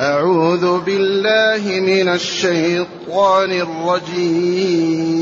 أعوذ 0.00 0.80
بالله 0.80 1.80
من 1.80 2.08
الشيطان 2.08 3.52
الرجيم. 3.52 5.12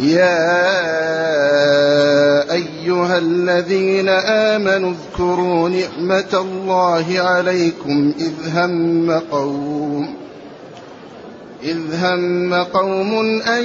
يا 0.00 0.52
أيها 2.52 3.18
الذين 3.18 4.08
آمنوا 4.08 4.92
اذكروا 4.92 5.68
نعمة 5.68 6.34
الله 6.34 7.20
عليكم 7.20 8.12
إذ 8.18 8.32
هم 8.58 9.10
قوم 9.30 10.14
إذ 11.62 11.78
هم 11.94 12.54
قوم 12.54 13.40
أن 13.40 13.64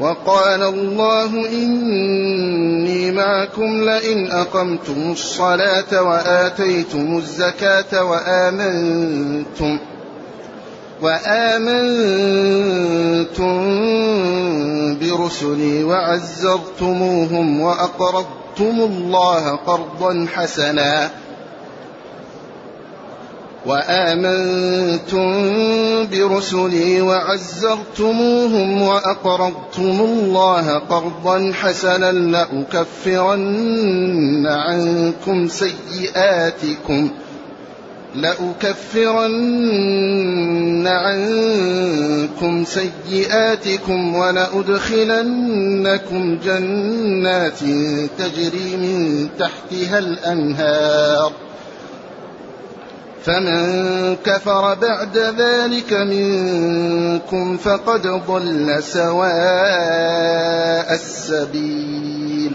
وقال 0.00 0.62
الله 0.62 1.48
إني 1.52 3.10
معكم 3.10 3.84
لئن 3.84 4.30
أقمتم 4.30 5.12
الصلاة 5.12 6.02
وآتيتم 6.02 7.16
الزكاة 7.16 8.04
وآمنتم 8.04 9.78
وآمنتم 11.02 12.20
برسلي 15.00 15.84
وعزرتموهم 15.84 17.60
وأقرضتم 17.60 18.80
الله 18.80 19.56
قرضا 19.56 20.26
حسنا 20.34 21.10
وآمنتم 23.66 25.26
برسلي 26.12 27.00
وعزرتموهم 27.00 28.82
وأقرضتم 28.82 30.00
الله 30.00 30.78
قرضا 30.78 31.52
حسنا 31.52 32.12
لأكفرن 32.12 33.36
عنكم 34.46 35.48
سيئاتكم 35.48 37.10
لأكفرن 38.14 39.50
عنكم 40.86 42.64
سيئاتكم 42.64 44.14
ولأدخلنكم 44.14 45.28
جنات 46.44 47.58
تجري 48.18 48.76
من 48.76 49.28
تحتها 49.38 49.98
الأنهار 49.98 51.49
فمن 53.24 54.16
كفر 54.16 54.74
بعد 54.74 55.18
ذلك 55.18 55.92
منكم 55.92 57.56
فقد 57.56 58.06
ضل 58.06 58.82
سواء 58.82 59.20
السبيل. 60.94 62.52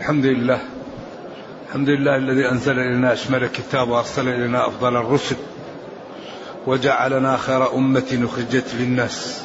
الحمد 0.00 0.24
لله. 0.24 0.58
الحمد 1.68 1.88
لله 1.88 2.16
الذي 2.16 2.50
أنزل 2.52 2.78
إلينا 2.78 3.12
أشمل 3.12 3.44
الكتاب 3.44 3.88
وأرسل 3.88 4.28
إلينا 4.28 4.66
أفضل 4.66 4.96
الرسل 4.96 5.36
وجعلنا 6.66 7.36
خير 7.36 7.74
أمة 7.74 8.18
أخرجت 8.24 8.74
للناس. 8.74 9.42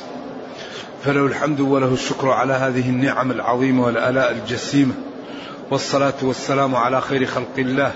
فله 1.03 1.25
الحمد 1.25 1.59
وله 1.59 1.93
الشكر 1.93 2.29
على 2.29 2.53
هذه 2.53 2.89
النعم 2.89 3.31
العظيمة 3.31 3.85
والآلاء 3.85 4.31
الجسيمة 4.31 4.93
والصلاة 5.71 6.13
والسلام 6.21 6.75
على 6.75 7.01
خير 7.01 7.25
خلق 7.25 7.57
الله. 7.57 7.91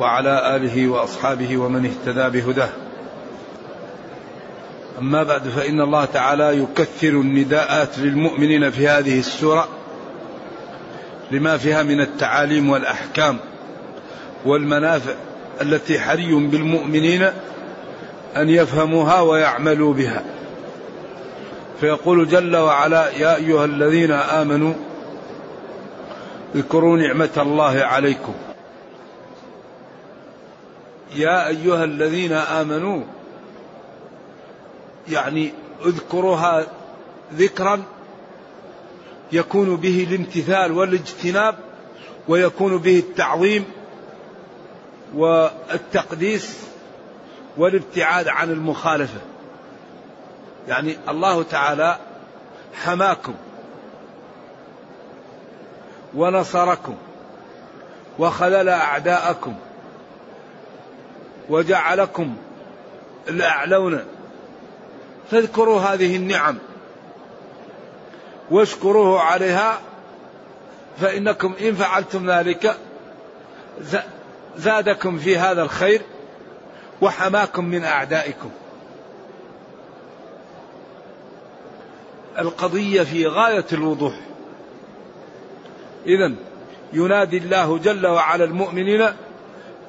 وعلى 0.00 0.56
آله 0.56 0.88
وأصحابه 0.88 1.56
ومن 1.56 1.86
اهتدى 1.86 2.40
بهداه. 2.40 2.68
أما 4.98 5.22
بعد 5.22 5.48
فإن 5.48 5.80
الله 5.80 6.04
تعالى 6.04 6.58
يكثر 6.62 7.08
النداءات 7.08 7.98
للمؤمنين 7.98 8.70
في 8.70 8.88
هذه 8.88 9.18
السورة 9.18 9.68
لما 11.30 11.56
فيها 11.56 11.82
من 11.82 12.00
التعاليم 12.00 12.70
والأحكام 12.70 13.38
والمنافع 14.44 15.12
التي 15.60 16.00
حري 16.00 16.34
بالمؤمنين 16.34 17.22
أن 18.36 18.48
يفهموها 18.48 19.20
ويعملوا 19.20 19.94
بها. 19.94 20.22
فيقول 21.80 22.28
جل 22.28 22.56
وعلا 22.56 23.10
يا 23.10 23.36
أيها 23.36 23.64
الذين 23.64 24.12
آمنوا 24.12 24.74
اذكروا 26.54 26.96
نعمة 26.96 27.30
الله 27.36 27.80
عليكم. 27.80 28.34
يا 31.14 31.48
أيها 31.48 31.84
الذين 31.84 32.32
آمنوا 32.32 33.02
يعني 35.08 35.52
اذكروها 35.86 36.66
ذكرا 37.34 37.82
يكون 39.32 39.76
به 39.76 40.06
الامتثال 40.10 40.72
والاجتناب 40.72 41.54
ويكون 42.28 42.78
به 42.78 42.98
التعظيم 42.98 43.64
والتقديس 45.14 46.60
والابتعاد 47.56 48.28
عن 48.28 48.50
المخالفة. 48.50 49.20
يعني 50.68 50.96
الله 51.08 51.42
تعالى 51.42 51.98
حماكم 52.74 53.34
ونصركم 56.14 56.94
وخذل 58.18 58.68
أعداءكم 58.68 59.54
وجعلكم 61.48 62.36
الأعلون. 63.28 64.04
فاذكروا 65.30 65.80
هذه 65.80 66.16
النعم. 66.16 66.58
واشكروه 68.50 69.20
عليها 69.20 69.80
فإنكم 71.00 71.54
إن 71.60 71.74
فعلتم 71.74 72.30
ذلك 72.30 72.76
زادكم 74.56 75.18
في 75.18 75.38
هذا 75.38 75.62
الخير 75.62 76.02
وحماكم 77.00 77.64
من 77.64 77.84
أعدائكم. 77.84 78.50
القضية 82.38 83.02
في 83.02 83.26
غاية 83.26 83.66
الوضوح. 83.72 84.14
اذا 86.06 86.32
ينادي 86.92 87.38
الله 87.38 87.78
جل 87.78 88.06
وعلا 88.06 88.44
المؤمنين 88.44 89.08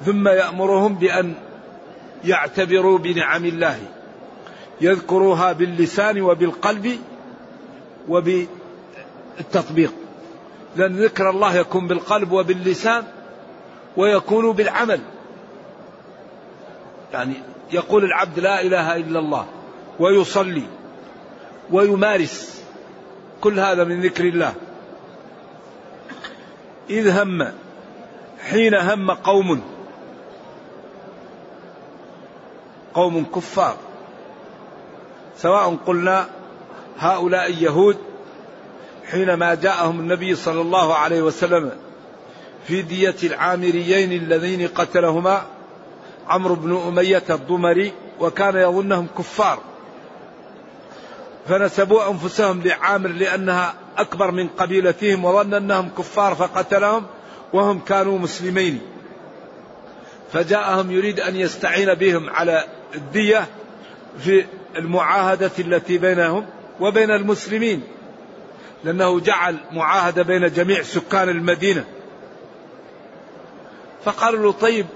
ثم 0.04 0.28
يأمرهم 0.28 0.94
بأن 0.94 1.34
يعتبروا 2.24 2.98
بنعم 2.98 3.44
الله. 3.44 3.78
يذكروها 4.80 5.52
باللسان 5.52 6.20
وبالقلب 6.20 6.98
وبالتطبيق. 8.08 9.92
لأن 10.76 10.96
ذكر 10.96 11.30
الله 11.30 11.56
يكون 11.56 11.86
بالقلب 11.86 12.32
وباللسان 12.32 13.04
ويكون 13.96 14.52
بالعمل. 14.52 15.00
يعني 17.12 17.34
يقول 17.72 18.04
العبد 18.04 18.38
لا 18.38 18.60
إله 18.60 18.96
إلا 18.96 19.18
الله 19.18 19.46
ويصلي 20.00 20.66
ويمارس. 21.70 22.64
كل 23.40 23.60
هذا 23.60 23.84
من 23.84 24.00
ذكر 24.00 24.24
الله. 24.24 24.54
إذ 26.90 27.08
هم 27.20 27.52
حين 28.50 28.74
هم 28.74 29.10
قوم 29.10 29.73
قوم 32.94 33.24
كفار. 33.34 33.76
سواء 35.38 35.76
قلنا 35.86 36.28
هؤلاء 36.98 37.46
اليهود 37.46 37.96
حينما 39.10 39.54
جاءهم 39.54 40.00
النبي 40.00 40.34
صلى 40.34 40.60
الله 40.60 40.94
عليه 40.94 41.22
وسلم 41.22 41.70
في 42.66 42.82
دية 42.82 43.16
العامريين 43.22 44.12
اللذين 44.12 44.68
قتلهما 44.68 45.42
عمرو 46.28 46.54
بن 46.54 46.76
أمية 46.88 47.22
الضمري 47.30 47.92
وكان 48.20 48.56
يظنهم 48.56 49.06
كفار. 49.18 49.58
فنسبوا 51.48 52.10
أنفسهم 52.10 52.62
لعامر 52.62 53.08
لأنها 53.08 53.74
أكبر 53.98 54.30
من 54.30 54.48
قبيلتهم 54.48 55.24
وظن 55.24 55.54
أنهم 55.54 55.88
كفار 55.98 56.34
فقتلهم 56.34 57.06
وهم 57.52 57.78
كانوا 57.78 58.18
مسلمين. 58.18 58.80
فجاءهم 60.32 60.90
يريد 60.90 61.20
أن 61.20 61.36
يستعين 61.36 61.94
بهم 61.94 62.30
على 62.30 62.64
الدية 62.94 63.46
في 64.18 64.44
المعاهدة 64.76 65.50
التي 65.58 65.98
بينهم 65.98 66.46
وبين 66.80 67.10
المسلمين 67.10 67.82
لأنه 68.84 69.20
جعل 69.20 69.56
معاهدة 69.72 70.22
بين 70.22 70.52
جميع 70.52 70.82
سكان 70.82 71.28
المدينة. 71.28 71.84
فقالوا 74.04 74.42
له 74.42 74.52
طيب 74.52 74.86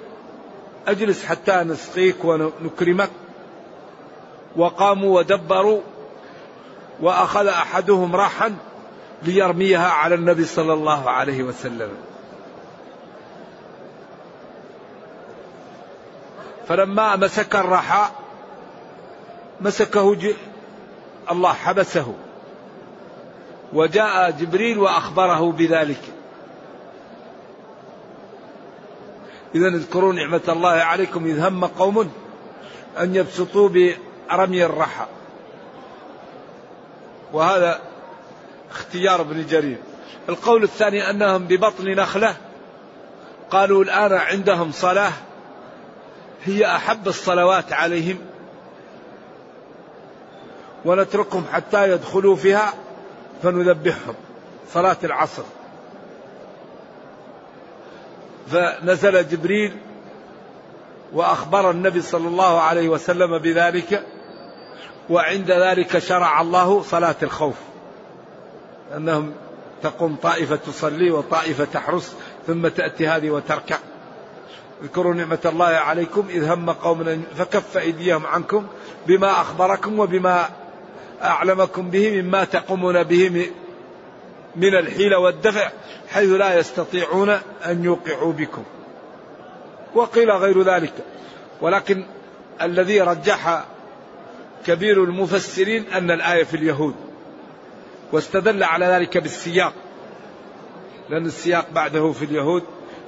أجلس 0.87 1.25
حتى 1.25 1.53
نسقيك 1.53 2.25
ونكرمك. 2.25 3.11
وقاموا 4.57 5.19
ودبروا 5.19 5.81
وأخذ 7.01 7.47
أحدهم 7.47 8.17
راحا 8.17 8.57
ليرميها 9.23 9.89
على 9.89 10.15
النبي 10.15 10.45
صلى 10.45 10.73
الله 10.73 11.11
عليه 11.11 11.43
وسلم. 11.43 11.91
فلما 16.69 17.17
مسك 17.17 17.57
الرحاء 17.57 18.11
مسكه 19.61 20.15
ج... 20.15 20.35
الله 21.31 21.53
حبسه. 21.53 22.15
وجاء 23.73 24.31
جبريل 24.31 24.79
وأخبره 24.79 25.53
بذلك. 25.53 26.01
اذا 29.55 29.69
اذكروا 29.69 30.13
نعمة 30.13 30.41
الله 30.49 30.71
عليكم 30.71 31.27
إذ 31.27 31.41
هم 31.41 31.65
قوم 31.65 32.11
أن 32.99 33.15
يبسطوا 33.15 33.69
برمي 33.69 34.65
الرحى. 34.65 35.07
وهذا 37.33 37.81
اختيار 38.71 39.21
ابن 39.21 39.47
جرير. 39.47 39.79
القول 40.29 40.63
الثاني 40.63 41.11
أنهم 41.11 41.45
ببطن 41.45 41.85
نخلة. 41.85 42.37
قالوا 43.51 43.85
الآن 43.85 44.13
عندهم 44.13 44.73
صلاة. 44.73 45.13
هي 46.45 46.67
أحب 46.67 47.09
الصلوات 47.09 47.73
عليهم 47.73 48.19
ونتركهم 50.85 51.45
حتى 51.53 51.93
يدخلوا 51.93 52.37
فيها 52.37 52.75
فنذبحهم. 53.43 54.15
صلاة 54.73 54.97
العصر. 55.05 55.43
فنزل 58.51 59.29
جبريل 59.29 59.77
وأخبر 61.13 61.71
النبي 61.71 62.01
صلى 62.01 62.29
الله 62.29 62.61
عليه 62.61 62.89
وسلم 62.89 63.39
بذلك 63.39 64.05
وعند 65.11 65.51
ذلك 65.51 65.99
شرع 65.99 66.41
الله 66.41 66.83
صلاة 66.83 67.17
الخوف. 67.23 67.57
أنهم 68.97 69.33
تقوم 69.83 70.17
طائفة 70.23 70.57
تصلي 70.57 71.11
وطائفة 71.11 71.65
تحرس 71.65 72.15
ثم 72.47 72.69
تأتي 72.69 73.09
هذه 73.09 73.31
وتركع. 73.31 73.77
اذكروا 74.83 75.15
نعمة 75.15 75.39
الله 75.45 75.67
عليكم 75.67 76.27
إذ 76.31 76.45
هم 76.45 76.71
قوم 76.71 77.25
فكف 77.37 77.77
أيديهم 77.77 78.27
عنكم 78.27 78.67
بما 79.07 79.31
أخبركم 79.31 79.99
وبما 79.99 80.49
أعلمكم 81.23 81.91
به 81.91 82.23
مما 82.23 82.45
تقومون 82.45 83.03
به 83.03 83.51
من 84.57 84.75
الحيلة 84.75 85.19
والدفع 85.19 85.71
حيث 86.09 86.31
لا 86.31 86.59
يستطيعون 86.59 87.31
أن 87.67 87.85
يوقعوا 87.85 88.33
بكم. 88.33 88.63
وقيل 89.95 90.31
غير 90.31 90.63
ذلك. 90.63 90.93
ولكن 91.61 92.05
الذي 92.63 93.01
رجح 93.01 93.65
كبير 94.67 95.05
المفسرين 95.05 95.85
أن 95.93 96.11
الآية 96.11 96.45
في 96.45 96.55
اليهود 96.57 96.95
واستدل 98.13 98.65
على 98.65 98.87
ذلك 98.87 99.19
بالسياق 99.19 99.73
لأن 101.11 101.27
السياق 101.27 101.67
بعده 101.71 102.13
في 102.13 102.25
اليهود. 102.25 102.63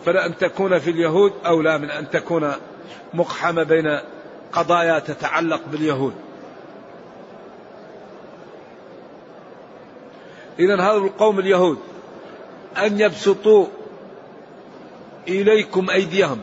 فلأن 0.05 0.37
تكون 0.37 0.79
في 0.79 0.91
اليهود 0.91 1.33
أولى 1.47 1.79
من 1.79 1.91
أن 1.91 2.11
تكون 2.11 2.53
مقحمة 3.15 3.63
بين 3.63 4.01
قضايا 4.53 4.99
تتعلق 4.99 5.61
باليهود. 5.73 6.15
إذا 10.59 10.75
هذا 10.75 10.97
القوم 10.97 11.39
اليهود 11.39 11.79
أن 12.79 13.01
يبسطوا 13.01 13.67
إليكم 15.29 15.91
أيديهم. 15.91 16.41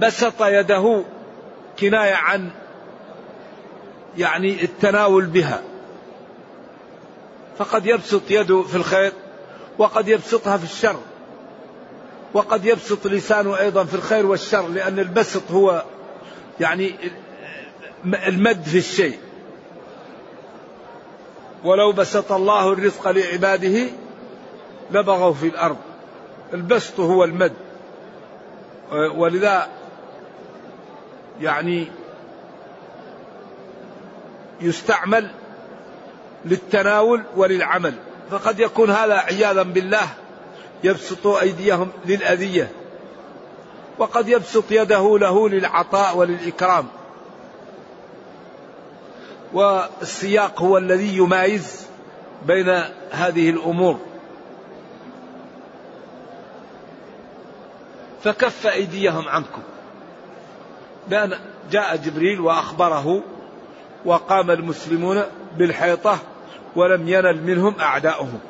بسط 0.00 0.42
يده 0.42 1.04
كناية 1.78 2.14
عن 2.14 2.50
يعني 4.18 4.64
التناول 4.64 5.26
بها. 5.26 5.62
فقد 7.58 7.86
يبسط 7.86 8.30
يده 8.30 8.62
في 8.62 8.76
الخير 8.76 9.12
وقد 9.78 10.08
يبسطها 10.08 10.56
في 10.56 10.64
الشر. 10.64 10.96
وقد 12.34 12.64
يبسط 12.64 13.06
لسانه 13.06 13.58
أيضا 13.58 13.84
في 13.84 13.94
الخير 13.94 14.26
والشر 14.26 14.68
لأن 14.68 14.98
البسط 14.98 15.50
هو 15.50 15.84
يعني 16.60 16.94
المد 18.04 18.62
في 18.62 18.78
الشيء. 18.78 19.18
ولو 21.64 21.92
بسط 21.92 22.32
الله 22.32 22.72
الرزق 22.72 23.10
لعباده 23.10 23.86
لبغوا 24.90 25.34
في 25.34 25.46
الأرض. 25.46 25.76
البسط 26.54 27.00
هو 27.00 27.24
المد. 27.24 27.52
ولذا 28.92 29.68
يعني 31.40 31.86
يستعمل 34.60 35.30
للتناول 36.44 37.22
وللعمل. 37.36 37.94
فقد 38.30 38.60
يكون 38.60 38.90
هذا 38.90 39.14
عياذا 39.14 39.62
بالله 39.62 40.08
يبسط 40.84 41.26
أيديهم 41.26 41.88
للأذية. 42.06 42.70
وقد 43.98 44.28
يبسط 44.28 44.64
يده 44.70 45.18
له 45.18 45.48
للعطاء 45.48 46.16
وللإكرام. 46.16 46.86
والسياق 49.52 50.62
هو 50.62 50.78
الذي 50.78 51.16
يمايز 51.16 51.86
بين 52.46 52.68
هذه 53.10 53.50
الأمور. 53.50 53.98
فكف 58.22 58.66
أيديهم 58.66 59.28
عنكم. 59.28 59.62
لأن 61.08 61.38
جاء 61.70 61.96
جبريل 61.96 62.40
وأخبره 62.40 63.22
وقام 64.04 64.50
المسلمون 64.50 65.22
بالحيطة 65.58 66.18
ولم 66.76 67.08
ينل 67.08 67.42
منهم 67.42 67.74
أعداؤهم. 67.80 68.40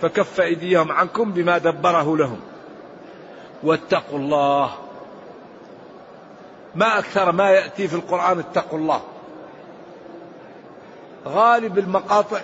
فكف 0.00 0.40
أيديهم 0.40 0.92
عنكم 0.92 1.32
بما 1.32 1.58
دبره 1.58 2.16
لهم. 2.16 2.40
واتقوا 3.62 4.18
الله. 4.18 4.74
ما 6.74 6.98
أكثر 6.98 7.32
ما 7.32 7.50
يأتي 7.50 7.88
في 7.88 7.94
القرآن 7.94 8.38
اتقوا 8.38 8.78
الله. 8.78 9.00
غالب 11.26 11.78
المقاطع 11.78 12.40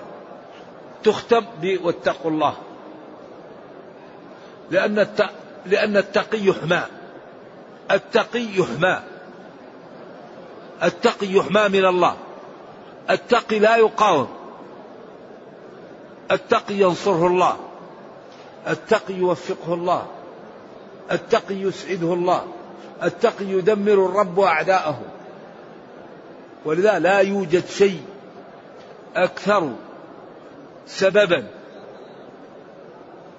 تختم 1.05 1.45
واتقوا 1.83 2.31
الله. 2.31 2.55
لأن 4.71 4.99
الت... 4.99 5.27
لأن 5.67 5.97
التقي 5.97 6.47
يحمى. 6.47 6.83
التقي 7.91 8.47
يحمى. 8.59 9.01
التقي 10.83 11.27
يحمى 11.27 11.69
من 11.69 11.85
الله. 11.85 12.17
التقي 13.11 13.59
لا 13.59 13.77
يقاوم. 13.77 14.42
التقي 16.33 16.75
ينصره 16.75 17.27
الله. 17.27 17.57
التقي 18.69 19.15
يوفقه 19.15 19.75
الله. 19.75 20.07
التقي 21.13 21.55
يسعده 21.55 22.15
الله. 22.15 22.47
التقي 23.03 23.45
يدمر 23.45 24.07
الرب 24.07 24.41
أعداءه. 24.41 25.01
ولذا 26.65 26.99
لا 26.99 27.19
يوجد 27.19 27.67
شيء 27.67 28.03
أكثر 29.17 29.73
سببا 30.87 31.47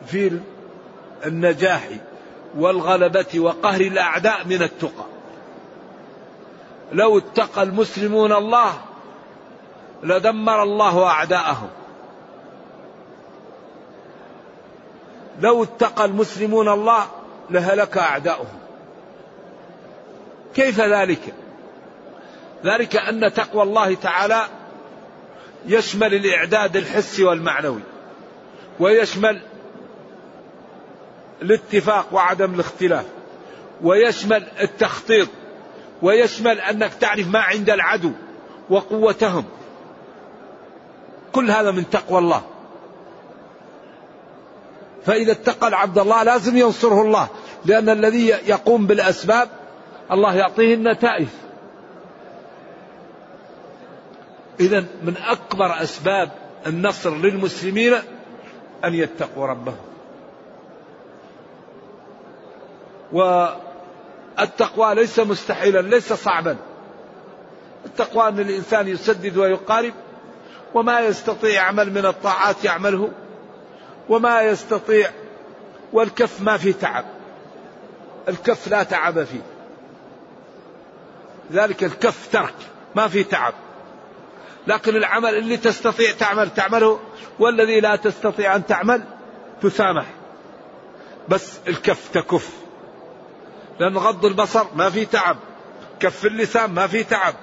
في 0.05 0.39
النجاح 1.25 1.89
والغلبة 2.57 3.39
وقهر 3.39 3.81
الأعداء 3.81 4.45
من 4.45 4.63
التقى. 4.63 5.05
لو 6.91 7.17
اتقى 7.17 7.63
المسلمون 7.63 8.33
الله 8.33 8.73
لدمر 10.03 10.63
الله 10.63 11.05
أعداءهم. 11.05 11.69
لو 15.40 15.63
اتقى 15.63 16.06
المسلمون 16.06 16.70
الله 16.70 17.06
لهلك 17.50 17.98
أعداؤهم. 17.98 18.60
كيف 20.56 20.80
ذلك؟ 20.80 21.34
ذلك 22.66 22.96
أن 22.96 23.34
تقوى 23.34 23.63
الله 23.63 23.94
تعالى 23.94 24.46
يشمل 25.66 26.13
الإعداد 26.13 26.78
الحسي 26.78 27.24
والمعنوي 27.24 27.82
ويشمل 28.80 29.42
الاتفاق 31.42 32.08
وعدم 32.12 32.54
الاختلاف 32.54 33.06
ويشمل 33.82 34.48
التخطيط 34.62 35.28
ويشمل 36.02 36.60
أنك 36.60 36.94
تعرف 36.94 37.28
ما 37.28 37.40
عند 37.40 37.70
العدو 37.70 38.12
وقوتهم. 38.70 39.46
كل 41.32 41.52
هذا 41.52 41.72
من 41.72 41.90
تقوى 41.90 42.20
الله. 42.20 42.42
فإذا 45.05 45.31
اتقى 45.31 45.67
العبد 45.67 45.98
الله 45.98 46.24
لازم 46.24 46.57
ينصره 46.57 47.01
الله. 47.01 47.27
لأن 47.65 47.89
الذي 47.89 48.27
يقوم 48.27 48.88
بالأسباب 48.88 49.50
الله 50.12 50.36
يعطيه 50.36 50.74
النتائج. 50.74 51.27
إذا 54.60 54.86
من 55.03 55.17
أكبر 55.17 55.83
أسباب 55.83 56.31
النصر 56.67 57.15
للمسلمين 57.15 57.93
أن 58.86 58.93
يتقوا 58.93 59.48
ربهم. 59.48 59.77
والتقوى 63.12 64.95
ليس 64.95 65.19
مستحيلا 65.19 65.81
ليس 65.81 66.13
صعبا. 66.13 66.57
التقوى 67.86 68.27
أن 68.27 68.39
الإنسان 68.39 68.88
يسدد 68.88 69.38
ويقارب 69.38 69.93
وما 70.74 71.00
يستطيع 71.00 71.50
يعمل 71.50 71.93
من 71.93 72.05
الطاعات 72.05 72.63
يعمله. 72.63 73.12
وما 74.10 74.41
يستطيع 74.41 75.12
والكف 75.93 76.41
ما 76.41 76.57
في 76.57 76.74
تعب. 76.74 77.05
الكف 78.29 78.67
لا 78.67 78.83
تعب 78.83 79.24
فيه. 79.24 79.41
ذلك 81.51 81.83
الكف 81.83 82.27
ترك 82.31 82.55
ما 82.95 83.07
في 83.07 83.24
تعب. 83.24 83.53
لكن 84.67 84.95
العمل 84.95 85.36
اللي 85.36 85.57
تستطيع 85.57 86.12
تعمل 86.12 86.50
تعمله 86.50 87.00
والذي 87.39 87.79
لا 87.79 87.95
تستطيع 87.95 88.55
أن 88.55 88.65
تعمل 88.65 89.03
تسامح. 89.62 90.05
بس 91.29 91.60
الكف 91.67 92.10
تكف. 92.13 92.50
لأن 93.79 93.98
غض 93.98 94.25
البصر 94.25 94.65
ما 94.75 94.89
في 94.89 95.05
تعب. 95.05 95.38
كف 96.00 96.25
اللسان 96.25 96.72
ما 96.72 96.88
في 96.88 97.03
تعب. 97.03 97.36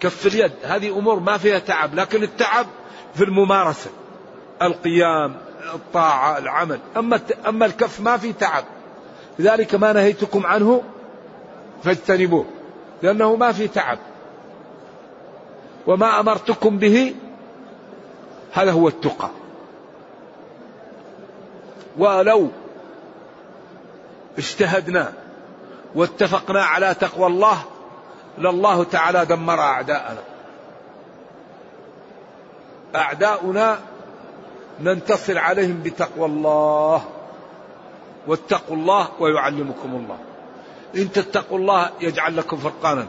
كف 0.00 0.26
اليد 0.26 0.52
هذه 0.62 0.98
أمور 0.98 1.20
ما 1.20 1.38
فيها 1.38 1.58
تعب. 1.58 1.94
لكن 1.94 2.22
التعب 2.22 2.66
في 3.14 3.24
الممارسة. 3.24 3.90
القيام 4.62 5.34
الطاعة 5.74 6.38
العمل. 6.38 6.80
أما 6.96 7.20
أما 7.48 7.66
الكف 7.66 8.00
ما 8.00 8.16
في 8.16 8.32
تعب. 8.32 8.64
لذلك 9.38 9.74
ما 9.74 9.92
نهيتكم 9.92 10.46
عنه 10.46 10.82
فاجتنبوه 11.84 12.46
لأنه 13.02 13.36
ما 13.36 13.52
في 13.52 13.68
تعب. 13.68 13.98
وما 15.86 16.20
أمرتكم 16.20 16.78
به 16.78 17.14
هذا 18.52 18.72
هو 18.72 18.88
التقى. 18.88 19.30
ولو 21.98 22.48
اجتهدنا 24.38 25.12
واتفقنا 25.94 26.64
على 26.64 26.94
تقوى 26.94 27.26
الله 27.26 27.58
لله 28.38 28.84
تعالى 28.84 29.26
دمر 29.26 29.60
أعداءنا. 29.60 30.31
أعداؤنا 32.96 33.78
ننتصر 34.80 35.38
عليهم 35.38 35.82
بتقوى 35.82 36.26
الله. 36.26 37.04
واتقوا 38.26 38.76
الله 38.76 39.08
ويعلمكم 39.20 39.94
الله. 39.94 40.18
إن 40.96 41.12
تتقوا 41.12 41.58
الله 41.58 41.90
يجعل 42.00 42.36
لكم 42.36 42.56
فرقانا. 42.56 43.06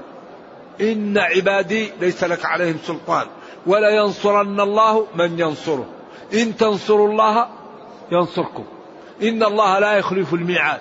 إن 0.81 1.17
عبادي 1.17 1.91
ليس 2.01 2.23
لك 2.23 2.45
عليهم 2.45 2.77
سلطان. 2.83 3.27
ولا 3.67 3.89
ينصرن 3.89 4.59
الله 4.59 5.07
من 5.15 5.39
ينصره. 5.39 5.85
إن 6.33 6.57
تنصروا 6.57 7.09
الله 7.09 7.47
ينصركم. 8.11 8.65
إن 9.21 9.43
الله 9.43 9.79
لا 9.79 9.93
يخلف 9.93 10.33
الميعاد. 10.33 10.79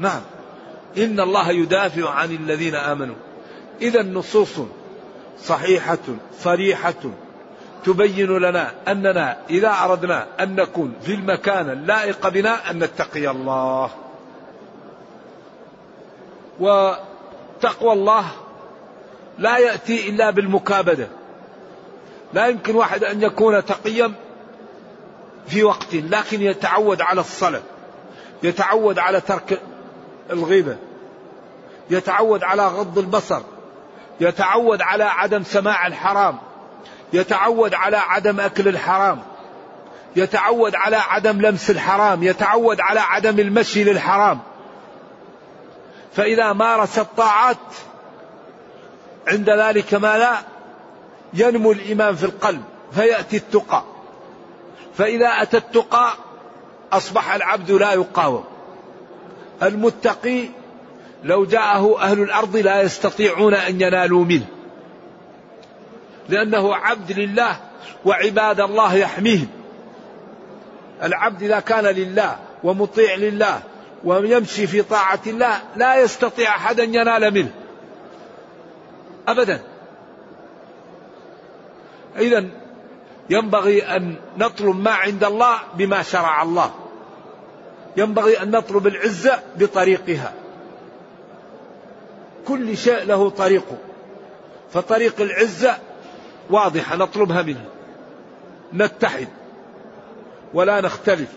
نعم. 0.00 0.20
إن 0.98 1.20
الله 1.20 1.50
يدافع 1.50 2.10
عن 2.10 2.30
الذين 2.30 2.74
آمنوا. 2.74 3.14
إذا 3.82 4.02
نصوص 4.02 4.60
صحيحة 5.42 5.98
صريحة. 6.40 6.94
تبين 7.84 8.38
لنا 8.38 8.72
أننا 8.88 9.36
إذا 9.50 9.74
أردنا 9.84 10.26
أن 10.40 10.56
نكون 10.56 10.94
في 11.02 11.14
المكان 11.14 11.70
اللائق 11.70 12.28
بنا 12.28 12.70
أن 12.70 12.78
نتقي 12.78 13.30
الله. 13.30 13.90
وتقوى 16.60 17.92
الله 17.92 18.24
لا 19.38 19.58
يأتي 19.58 20.08
إلا 20.08 20.30
بالمكابدة. 20.30 21.08
لا 22.32 22.46
يمكن 22.46 22.74
واحد 22.74 23.04
أن 23.04 23.22
يكون 23.22 23.64
تقيا 23.64 24.12
في 25.46 25.64
وقت 25.64 25.94
لكن 25.94 26.42
يتعود 26.42 27.00
على 27.00 27.20
الصلاة 27.20 27.62
يتعود 28.42 28.98
على 28.98 29.20
ترك 29.20 29.60
الغيبة 30.30 30.76
يتعود 31.90 32.42
على 32.42 32.66
غض 32.66 32.98
البصر 32.98 33.40
يتعود 34.20 34.82
على 34.82 35.04
عدم 35.04 35.42
سماع 35.42 35.86
الحرام 35.86 36.38
يتعود 37.12 37.74
على 37.74 37.96
عدم 37.96 38.40
أكل 38.40 38.68
الحرام 38.68 39.22
يتعود 40.16 40.74
على 40.74 40.96
عدم 40.96 41.40
لمس 41.40 41.70
الحرام 41.70 42.22
يتعود 42.22 42.80
على 42.80 43.00
عدم 43.00 43.38
المشي 43.38 43.84
للحرام. 43.84 44.40
فإذا 46.12 46.52
مارس 46.52 46.98
الطاعات 46.98 47.56
عند 49.28 49.50
ذلك 49.50 49.94
ما 49.94 50.18
لا 50.18 50.38
ينمو 51.34 51.72
الإيمان 51.72 52.16
في 52.16 52.24
القلب 52.24 52.62
فيأتي 52.92 53.36
التقى. 53.36 53.82
فإذا 54.94 55.28
أتى 55.28 55.56
التقى 55.56 56.12
أصبح 56.92 57.34
العبد 57.34 57.70
لا 57.70 57.92
يقاوم. 57.92 58.44
المتقي 59.62 60.48
لو 61.24 61.44
جاءه 61.44 62.00
أهل 62.02 62.22
الأرض 62.22 62.56
لا 62.56 62.82
يستطيعون 62.82 63.54
أن 63.54 63.80
ينالوا 63.80 64.24
منه. 64.24 64.46
لأنه 66.28 66.74
عبد 66.74 67.12
لله 67.12 67.60
وعباد 68.04 68.60
الله 68.60 68.94
يحميهم. 68.94 69.48
العبد 71.02 71.42
إذا 71.42 71.60
كان 71.60 71.84
لله 71.84 72.38
ومطيع 72.64 73.14
لله 73.14 73.62
ويمشي 74.04 74.66
في 74.66 74.82
طاعة 74.82 75.20
الله 75.26 75.62
لا 75.76 75.96
يستطيع 75.96 76.56
أحد 76.56 76.80
أن 76.80 76.94
ينال 76.94 77.34
منه. 77.34 77.50
أبدا. 79.28 79.60
إذا 82.18 82.44
ينبغي 83.30 83.82
أن 83.82 84.14
نطلب 84.38 84.80
ما 84.80 84.90
عند 84.90 85.24
الله 85.24 85.58
بما 85.74 86.02
شرع 86.02 86.42
الله. 86.42 86.74
ينبغي 87.96 88.42
أن 88.42 88.50
نطلب 88.50 88.86
العزة 88.86 89.42
بطريقها. 89.56 90.32
كل 92.48 92.76
شيء 92.76 93.04
له 93.04 93.30
طريقه. 93.30 93.76
فطريق 94.72 95.20
العزة 95.20 95.78
واضحة 96.50 96.96
نطلبها 96.96 97.42
منه. 97.42 97.64
نتحد 98.74 99.28
ولا 100.54 100.80
نختلف 100.80 101.28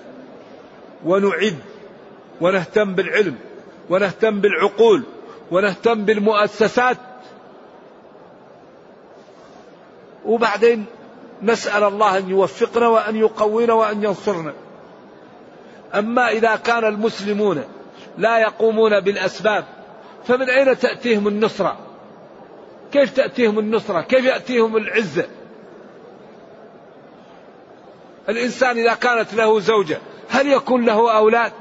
ونعد 1.05 1.57
ونهتم 2.41 2.95
بالعلم 2.95 3.35
ونهتم 3.89 4.41
بالعقول 4.41 5.03
ونهتم 5.51 6.05
بالمؤسسات. 6.05 6.97
وبعدين 10.25 10.85
نسأل 11.43 11.83
الله 11.83 12.17
أن 12.17 12.29
يوفقنا 12.29 12.87
وأن 12.87 13.15
يقوينا 13.15 13.73
وأن 13.73 14.03
ينصرنا. 14.03 14.53
أما 15.93 16.29
إذا 16.29 16.55
كان 16.55 16.85
المسلمون 16.85 17.63
لا 18.17 18.39
يقومون 18.39 18.99
بالأسباب 18.99 19.65
فمن 20.25 20.49
أين 20.49 20.79
تأتيهم 20.79 21.27
النصرة 21.27 21.77
كيف 22.91 23.13
تأتيهم 23.13 23.59
النصرة 23.59 24.01
كيف 24.01 24.25
يأتيهم 24.25 24.77
العزة 24.77 25.27
الإنسان 28.29 28.77
إذا 28.77 28.93
كانت 28.93 29.33
له 29.33 29.59
زوجة 29.59 29.99
هل 30.29 30.47
يكون 30.47 30.85
له 30.85 31.17
أولاد؟ 31.17 31.51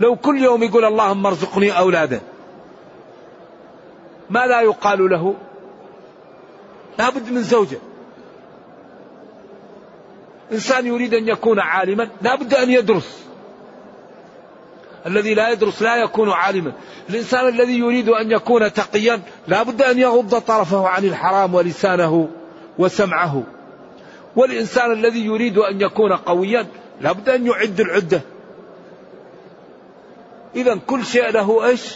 لو 0.00 0.16
كل 0.16 0.38
يوم 0.38 0.62
يقول 0.62 0.84
اللهم 0.84 1.26
ارزقني 1.26 1.78
أولادا 1.78 2.20
ما 4.30 4.46
لا 4.46 4.60
يقال 4.60 5.10
له؟ 5.10 5.34
لا 6.98 7.10
بد 7.10 7.32
من 7.32 7.42
زوجة. 7.42 7.78
إنسان 10.52 10.86
يريد 10.86 11.14
أن 11.14 11.28
يكون 11.28 11.60
عالما 11.60 12.08
لا 12.22 12.34
بد 12.34 12.54
أن 12.54 12.70
يدرس. 12.70 13.27
الذي 15.08 15.34
لا 15.34 15.50
يدرس 15.50 15.82
لا 15.82 15.96
يكون 15.96 16.30
عالما. 16.30 16.72
الإنسان 17.10 17.48
الذي 17.48 17.78
يريد 17.78 18.08
أن 18.08 18.30
يكون 18.30 18.72
تقيا 18.72 19.20
لا 19.48 19.62
بد 19.62 19.82
أن 19.82 19.98
يغض 19.98 20.40
طرفه 20.40 20.88
عن 20.88 21.04
الحرام 21.04 21.54
ولسانه 21.54 22.28
وسمعه. 22.78 23.42
والإنسان 24.36 24.92
الذي 24.92 25.26
يريد 25.26 25.58
أن 25.58 25.80
يكون 25.80 26.12
قويا 26.12 26.66
لا 27.00 27.12
بد 27.12 27.28
أن 27.28 27.46
يعد 27.46 27.80
العدة. 27.80 28.20
إذا 30.54 30.78
كل 30.86 31.04
شيء 31.04 31.30
له 31.30 31.66
إيش؟ 31.66 31.94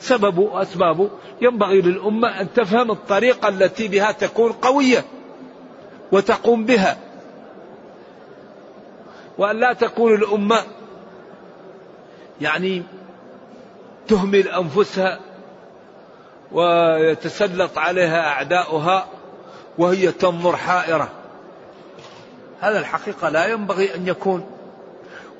سببه 0.00 0.42
وأسبابه 0.42 1.10
ينبغي 1.40 1.80
للأمة 1.80 2.40
أن 2.40 2.52
تفهم 2.54 2.90
الطريقة 2.90 3.48
التي 3.48 3.88
بها 3.88 4.12
تكون 4.12 4.52
قوية 4.52 5.04
وتقوم 6.12 6.64
بها. 6.64 6.96
وأن 9.38 9.60
لا 9.60 9.72
تكون 9.72 10.14
الأمة 10.14 10.62
يعني 12.40 12.82
تهمل 14.08 14.48
أنفسها 14.48 15.20
ويتسلط 16.52 17.78
عليها 17.78 18.28
أعداؤها 18.28 19.06
وهي 19.78 20.12
تنظر 20.12 20.56
حائرة. 20.56 21.08
هذا 22.60 22.78
الحقيقة 22.78 23.28
لا 23.28 23.46
ينبغي 23.46 23.94
أن 23.94 24.08
يكون 24.08 24.46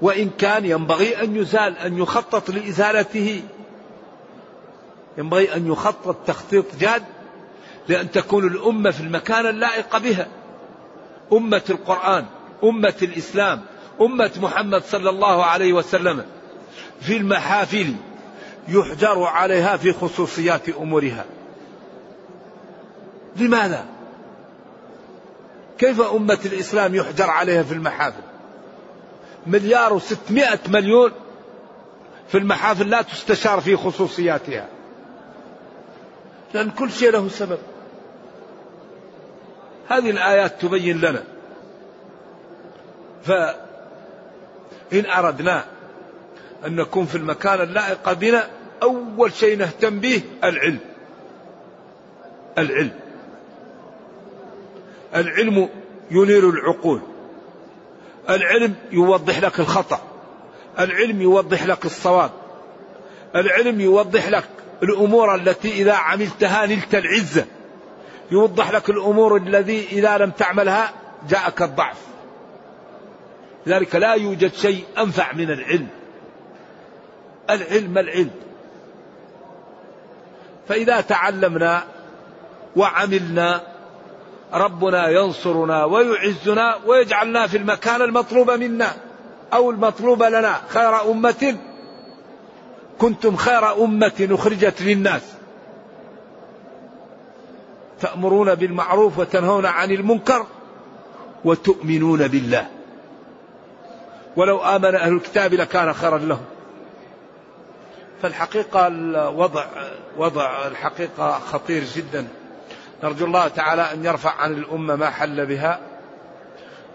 وإن 0.03 0.31
كان 0.39 0.65
ينبغي 0.65 1.23
أن 1.23 1.37
يزال 1.37 1.79
أن 1.79 1.99
يخطط 1.99 2.51
لإزالته. 2.51 3.43
ينبغي 5.19 5.55
أن 5.55 5.67
يخطط 5.73 6.17
تخطيط 6.27 6.65
جاد 6.81 7.03
لأن 7.89 8.11
تكون 8.11 8.47
الأمة 8.47 8.91
في 8.91 9.01
المكان 9.01 9.47
اللائق 9.47 9.99
بها. 9.99 10.27
أمة 11.33 11.63
القرآن 11.71 12.25
أمة 12.65 12.95
الإسلام 13.03 13.61
أمة 14.01 14.31
محمد 14.43 14.83
صلى 14.83 15.11
الله 15.11 15.45
عليه 15.45 15.73
وسلم. 15.73 16.25
في 17.01 17.17
المحافل 17.17 17.95
يحجر 18.69 19.23
عليها 19.23 19.77
في 19.77 19.93
خصوصيات 19.93 20.69
أمورها. 20.69 21.25
لماذا؟ 23.37 23.85
كيف 25.79 26.01
أمة 26.01 26.39
الإسلام 26.45 26.95
يحجر 26.95 27.31
عليها 27.31 27.63
في 27.63 27.75
المحافل؟ 27.75 28.23
مليار 29.47 29.93
وستمائة 29.93 30.59
مليون 30.69 31.13
في 32.29 32.39
المحافل 32.39 32.91
لا 32.91 33.03
تستشار 33.03 33.61
في 33.61 33.77
خصوصياتها. 33.77 34.67
لأن 36.55 36.71
كل 36.71 36.91
شيء 36.91 37.11
له 37.11 37.29
سبب. 37.29 37.59
هذه 39.89 40.11
الآيات 40.11 40.61
تبين 40.61 41.01
لنا. 41.01 41.23
فإن 43.25 45.07
أردنا 45.07 45.65
أن 46.67 46.77
نكون 46.77 47.07
في 47.07 47.15
المكان 47.15 47.61
اللائق 47.61 48.13
بنا. 48.13 48.49
أول 48.83 49.33
شيء 49.33 49.59
نهتم 49.59 50.01
به 50.01 50.23
العلم. 50.45 50.79
العلم. 52.59 52.93
العلم 55.15 55.69
ينير 56.11 56.51
العقول. 56.51 57.01
العلم 58.31 58.75
يوضح 58.93 59.39
لك 59.39 59.61
الخطأ. 59.61 60.01
العلم 60.79 61.23
يوضح 61.23 61.67
لك 61.67 61.85
الصواب. 61.85 62.31
العلم 63.35 63.81
يوضح 63.81 64.29
لك 64.29 64.49
الأمور 64.83 65.35
التي 65.35 65.73
إذا 65.73 65.95
عملتها 65.95 66.67
نلت 66.67 66.95
العزة. 66.95 67.47
يوضح 68.31 68.71
لك 68.71 68.91
الأمور 68.91 69.37
الذي 69.37 69.87
إذا 69.93 70.19
لم 70.19 70.31
تعملها 70.31 70.93
جاءك 71.29 71.63
الضعف. 71.63 71.99
لذلك 73.67 73.95
لا 73.95 74.15
يوجد 74.15 74.53
شيء 74.53 74.85
أنفع 74.99 75.33
من 75.33 75.51
العلم. 75.51 75.89
العلم 77.51 77.99
العلم. 77.99 78.31
فإذا 80.69 81.01
تعلمنا 81.01 81.83
وعملنا 82.77 83.61
ربنا 84.53 85.09
ينصرنا 85.09 85.85
ويعزنا 85.85 86.77
ويجعلنا 86.87 87.47
في 87.47 87.57
المكان 87.57 88.03
المطلوب 88.03 88.51
منا 88.51 88.93
أو 89.53 89.71
المطلوب 89.71 90.23
لنا. 90.23 90.57
خير 90.69 91.11
أمة 91.11 91.57
كنتم 92.99 93.37
خير 93.37 93.85
أمة 93.85 94.29
أخرجت 94.31 94.83
للناس. 94.83 95.23
تأمرون 98.01 98.55
بالمعروف 98.55 99.19
وتنهون 99.19 99.67
عن 99.67 99.91
المنكر 99.91 100.47
وتؤمنون 101.45 102.29
بالله. 102.29 102.67
ولو 104.37 104.59
آمن 104.59 104.95
أهل 104.95 105.13
الكتاب 105.13 105.55
لكان 105.55 105.93
خيرا 105.93 106.19
لهم. 106.19 106.45
فالحقيقة 108.23 108.87
الوضع 108.87 109.67
وضع 110.17 110.67
الحقيقة 110.67 111.39
خطير 111.39 111.85
جدا. 111.85 112.29
نرجو 113.05 113.27
الله 113.27 113.49
تعالى 113.49 113.83
أن 113.83 114.05
يرفع 114.05 114.31
عن 114.31 114.53
الأمة 114.53 114.97
ما 114.97 115.11
حل 115.11 115.47
بها 115.47 115.81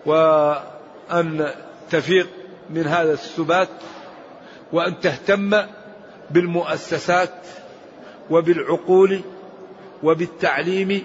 وأن 0.06 1.51
تفيق 1.92 2.27
من 2.70 2.88
هذا 2.88 3.13
السبات 3.13 3.70
وأن 4.74 5.00
تهتم 5.00 5.62
بالمؤسسات 6.32 7.34
وبالعقول 8.30 9.22
وبالتعليم 10.03 11.03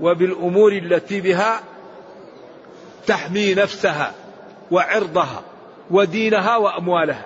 وبالأمور 0.00 0.72
التي 0.72 1.20
بها 1.20 1.60
تحمي 3.06 3.54
نفسها 3.54 4.12
وعرضها 4.70 5.42
ودينها 5.90 6.56
وأموالها. 6.56 7.24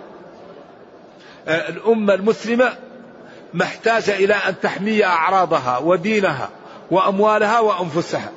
الأمة 1.49 2.15
المسلمة 2.15 2.73
محتاجة 3.55 4.17
إلى 4.17 4.35
أن 4.35 4.61
تحمي 4.63 5.05
أعراضها 5.05 5.79
ودينها 5.79 6.49
وأموالها 6.91 7.61
وأنفسها. 7.61 8.33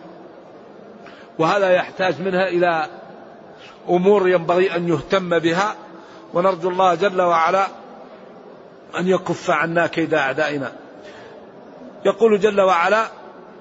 وهذا 1.39 1.71
يحتاج 1.71 2.21
منها 2.21 2.47
إلى 2.47 2.87
أمور 3.89 4.29
ينبغي 4.29 4.75
أن 4.75 4.89
يهتم 4.89 5.39
بها. 5.39 5.75
ونرجو 6.33 6.69
الله 6.69 6.95
جل 6.95 7.21
وعلا 7.21 7.67
أن 8.99 9.07
يكف 9.07 9.49
عنا 9.49 9.87
كيد 9.87 10.13
أعدائنا. 10.13 10.71
يقول 12.05 12.39
جل 12.39 12.61
وعلا 12.61 13.05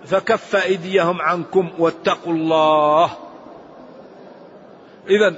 فكف 0.06 0.56
أيديهم 0.56 1.22
عنكم 1.22 1.70
واتقوا 1.78 2.32
الله. 2.32 3.10
إذا 5.08 5.36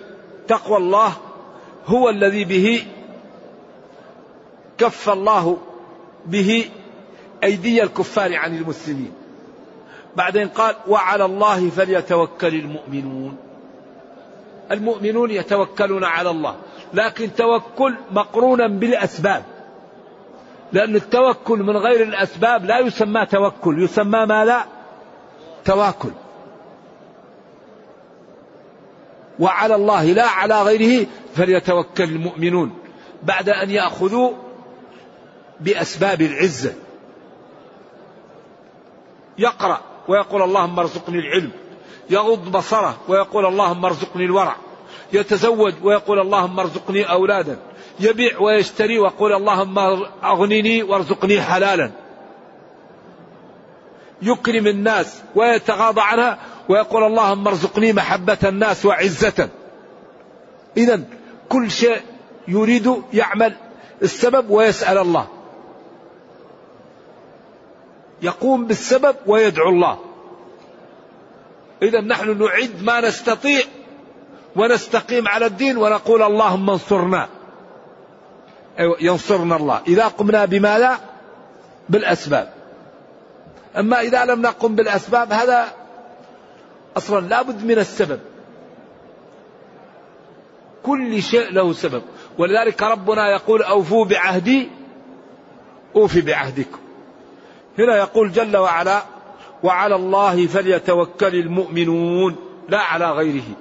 تقوى 0.48 0.76
الله 0.76 1.12
هو 1.86 2.08
الذي 2.10 2.44
به 2.44 2.86
كف 4.78 5.08
الله 5.08 5.58
به 6.26 6.70
أيدي 7.44 7.82
الكفار 7.82 8.36
عن 8.36 8.56
المسلمين. 8.56 9.12
بعدين 10.16 10.48
قال 10.48 10.74
وعلى 10.88 11.24
الله 11.24 11.70
فليتوكل 11.70 12.54
المؤمنون. 12.54 13.36
المؤمنون 14.70 15.30
يتوكلون 15.30 16.04
على 16.04 16.30
الله 16.30 16.56
لكن 16.94 17.34
توكل 17.34 17.94
مقرونا 18.10 18.66
بالأسباب. 18.68 19.42
لأن 20.72 20.96
التوكل 20.96 21.58
من 21.58 21.76
غير 21.76 22.02
الأسباب 22.02 22.64
لا 22.64 22.78
يسمى 22.78 23.26
توكل 23.26 23.82
يسمى 23.82 24.26
ما 24.26 24.44
لا؟ 24.44 24.64
تواكل. 25.64 26.10
وعلى 29.38 29.74
الله 29.74 30.04
لا 30.04 30.26
على 30.26 30.62
غيره 30.62 31.06
فليتوكل 31.34 32.04
المؤمنون. 32.04 32.78
بعد 33.22 33.48
أن 33.48 33.70
يأخذوا 33.70 34.43
بأسباب 35.60 36.22
العزة. 36.22 36.74
يقرأ 39.38 39.80
ويقول 40.08 40.42
اللهم 40.42 40.78
ارزقني 40.78 41.18
العلم. 41.18 41.50
يغض 42.10 42.52
بصره 42.52 42.96
ويقول 43.08 43.46
اللهم 43.46 43.84
ارزقني 43.84 44.24
الورع. 44.24 44.56
يتزوج 45.12 45.74
ويقول 45.82 46.20
اللهم 46.20 46.60
ارزقني 46.60 47.10
أولادا. 47.10 47.58
يبيع 48.00 48.38
ويشتري 48.38 48.98
ويقول 48.98 49.32
اللهم 49.32 49.78
أغنني 50.24 50.82
وارزقني 50.82 51.42
حلالا. 51.42 51.90
يكرم 54.22 54.66
الناس 54.66 55.22
ويتغاضى 55.34 56.00
عنها 56.00 56.38
ويقول 56.68 57.04
اللهم 57.04 57.48
ارزقني 57.48 57.92
محبة 57.92 58.38
الناس 58.44 58.86
وعزة. 58.86 59.48
إذا 60.76 61.00
كل 61.48 61.70
شيء 61.70 62.00
يريد 62.48 63.02
يعمل 63.12 63.54
السبب 64.02 64.50
ويسأل 64.50 64.98
الله. 64.98 65.26
يقوم 68.24 68.66
بالسبب 68.66 69.16
ويدعو 69.26 69.68
الله. 69.68 69.98
إذا 71.82 72.00
نحن 72.00 72.38
نعد 72.38 72.82
ما 72.82 73.00
نستطيع 73.00 73.62
ونستقيم 74.56 75.28
على 75.28 75.46
الدين 75.46 75.76
ونقول 75.76 76.22
اللهم 76.22 76.70
انصرنا. 76.70 77.28
أيوة 78.78 78.96
ينصرنا 79.00 79.56
الله. 79.56 79.80
إذا 79.88 80.08
قمنا 80.08 80.44
بما 80.44 80.78
لا 80.78 80.96
بالأسباب. 81.88 82.52
أما 83.76 84.00
إذا 84.00 84.24
لم 84.24 84.42
نقم 84.42 84.74
بالأسباب 84.74 85.32
هذا 85.32 85.72
أصلا 86.96 87.20
لابد 87.20 87.64
من 87.64 87.78
السبب. 87.78 88.20
كل 90.82 91.22
شيء 91.22 91.52
له 91.52 91.72
سبب. 91.72 92.02
ولذلك 92.38 92.82
ربنا 92.82 93.30
يقول 93.32 93.62
أوفوا 93.62 94.04
بعهدي 94.04 94.68
أوفي 95.96 96.20
بعهدكم. 96.20 96.83
هنا 97.78 97.96
يقول 97.96 98.32
جل 98.32 98.56
وعلا 98.56 99.02
وعلى 99.62 99.96
الله 99.96 100.46
فليتوكل 100.46 101.34
المؤمنون 101.34 102.36
لا 102.68 102.78
على 102.78 103.12
غيره. 103.12 103.56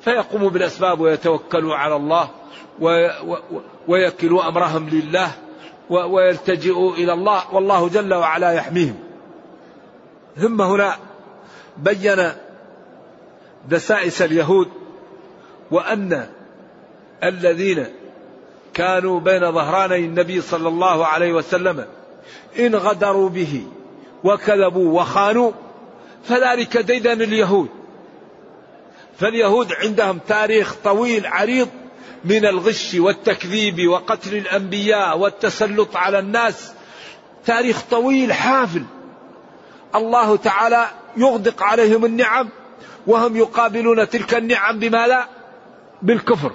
فيقوموا 0.00 0.50
بالأسباب 0.50 1.00
ويتوكلوا 1.00 1.76
على 1.76 1.96
الله 1.96 2.30
ويكلوا 3.88 4.48
أمرهم 4.48 4.88
لله 4.88 5.30
ويلتجئوا 5.90 6.92
إلى 6.92 7.12
الله 7.12 7.54
والله 7.54 7.88
جل 7.88 8.14
وعلا 8.14 8.52
يحميهم. 8.52 8.96
ثم 10.36 10.62
هنا 10.62 10.96
بين 11.76 12.32
دسائس 13.68 14.22
اليهود 14.22 14.68
وأن 15.70 16.26
الذين 17.24 17.86
كانوا 18.74 19.20
بين 19.20 19.52
ظهراني 19.52 20.04
النبي 20.04 20.40
صلى 20.40 20.68
الله 20.68 21.06
عليه 21.06 21.32
وسلم 21.32 21.84
إن 22.58 22.74
غدروا 22.74 23.28
به 23.28 23.62
وكذبوا 24.24 25.00
وخانوا 25.00 25.52
فذلك 26.24 26.76
ديدن 26.76 27.22
اليهود. 27.22 27.68
فاليهود 29.18 29.72
عندهم 29.72 30.18
تاريخ 30.28 30.74
طويل 30.84 31.26
عريض 31.26 31.68
من 32.24 32.46
الغش 32.46 32.94
والتكذيب 32.94 33.88
وقتل 33.88 34.36
الأنبياء 34.36 35.18
والتسلط 35.18 35.96
على 35.96 36.18
الناس. 36.18 36.72
تاريخ 37.46 37.82
طويل 37.90 38.32
حافل. 38.32 38.82
الله 39.94 40.36
تعالى 40.36 40.86
يغدق 41.16 41.62
عليهم 41.62 42.04
النعم 42.04 42.48
وهم 43.06 43.36
يقابلون 43.36 44.08
تلك 44.08 44.34
النعم 44.34 44.78
بما 44.78 45.06
لا 45.06 45.28
بالكفر. 46.02 46.52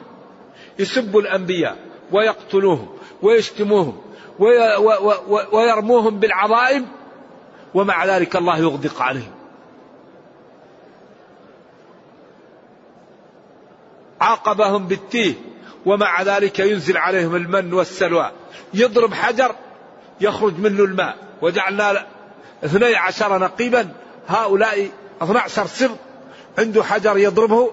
يسبوا 0.79 1.21
الأنبياء 1.21 1.77
ويقتلوهم 2.11 2.87
ويشتموهم 3.21 4.01
ويرموهم 5.51 6.19
بالعظائم 6.19 6.87
ومع 7.73 8.05
ذلك 8.05 8.35
الله 8.35 8.57
يغدق 8.57 9.01
عليهم. 9.01 9.31
عاقبهم 14.21 14.87
بالتيه 14.87 15.33
ومع 15.85 16.21
ذلك 16.21 16.59
ينزل 16.59 16.97
عليهم 16.97 17.35
المن 17.35 17.73
والسلوى. 17.73 18.31
يضرب 18.73 19.13
حجر 19.13 19.55
يخرج 20.21 20.59
منه 20.59 20.83
الماء. 20.83 21.17
وجعلنا 21.41 22.05
اثني 22.63 22.95
عشر 22.95 23.39
نقيبا 23.39 23.89
هؤلاء 24.27 24.89
اثنى 25.21 25.37
عشر 25.37 25.67
سر 25.67 25.91
عنده 26.57 26.83
حجر 26.83 27.17
يضربه 27.17 27.71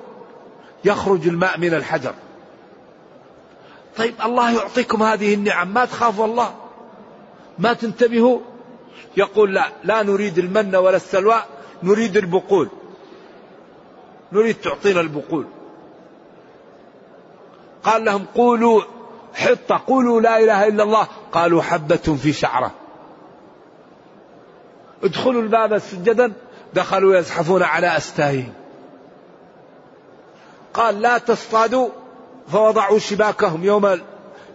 يخرج 0.84 1.28
الماء 1.28 1.58
من 1.58 1.74
الحجر. 1.74 2.14
طيب 3.96 4.14
الله 4.24 4.50
يعطيكم 4.50 5.02
هذه 5.02 5.34
النعم. 5.34 5.74
ما 5.74 5.84
تخافوا 5.84 6.26
الله 6.26 6.54
ما 7.58 7.72
تنتبهوا؟ 7.72 8.38
يقول 9.16 9.54
لا 9.54 9.68
لا 9.84 10.02
نريد 10.02 10.38
المن 10.38 10.76
ولا 10.76 10.96
السلوى 10.96 11.42
نريد 11.82 12.16
البقول. 12.16 12.68
نريد 14.32 14.54
تعطينا 14.54 15.00
البقول. 15.00 15.46
قال 17.84 18.04
لهم 18.04 18.24
قولوا 18.34 18.82
حطة 19.34 19.82
قولوا 19.86 20.20
لا 20.20 20.38
إله 20.38 20.68
إلا 20.68 20.82
الله. 20.82 21.08
قالوا 21.32 21.62
حبة 21.62 22.16
في 22.22 22.32
شعرة. 22.32 22.70
ادخلوا 25.04 25.42
الباب 25.42 25.78
سجدا 25.78 26.32
دخلوا 26.74 27.16
يزحفون 27.16 27.62
على 27.62 27.96
أستاههم 27.96 28.52
قال 30.74 31.00
لا 31.00 31.18
تصطادوا 31.18 31.88
فوضعوا 32.48 32.98
شباكهم 32.98 33.64
يوم 33.64 34.00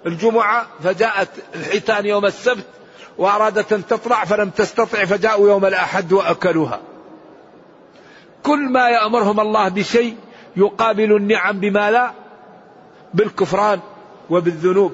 الجمعة 0.06 0.68
فجاءت 0.84 1.30
الحيتان 1.56 2.06
يوم 2.06 2.26
السبت 2.26 2.66
وأرادت 3.18 3.74
أن 3.74 3.88
تطلع 3.88 4.26
فلم 4.26 4.50
تستطع 4.50 5.06
فجاءوا 5.06 5.50
يوم 5.50 5.66
الأحد 5.66 6.14
وأكلوها. 6.14 6.80
كل 8.44 8.70
ما 8.70 8.90
يأمرهم 8.90 9.40
الله 9.40 9.70
بشيء 9.70 10.18
يقابل 10.56 11.16
النعم 11.16 11.60
بما 11.60 11.92
لا 11.92 12.12
بالكفران 13.14 13.80
وبالذنوب. 14.30 14.94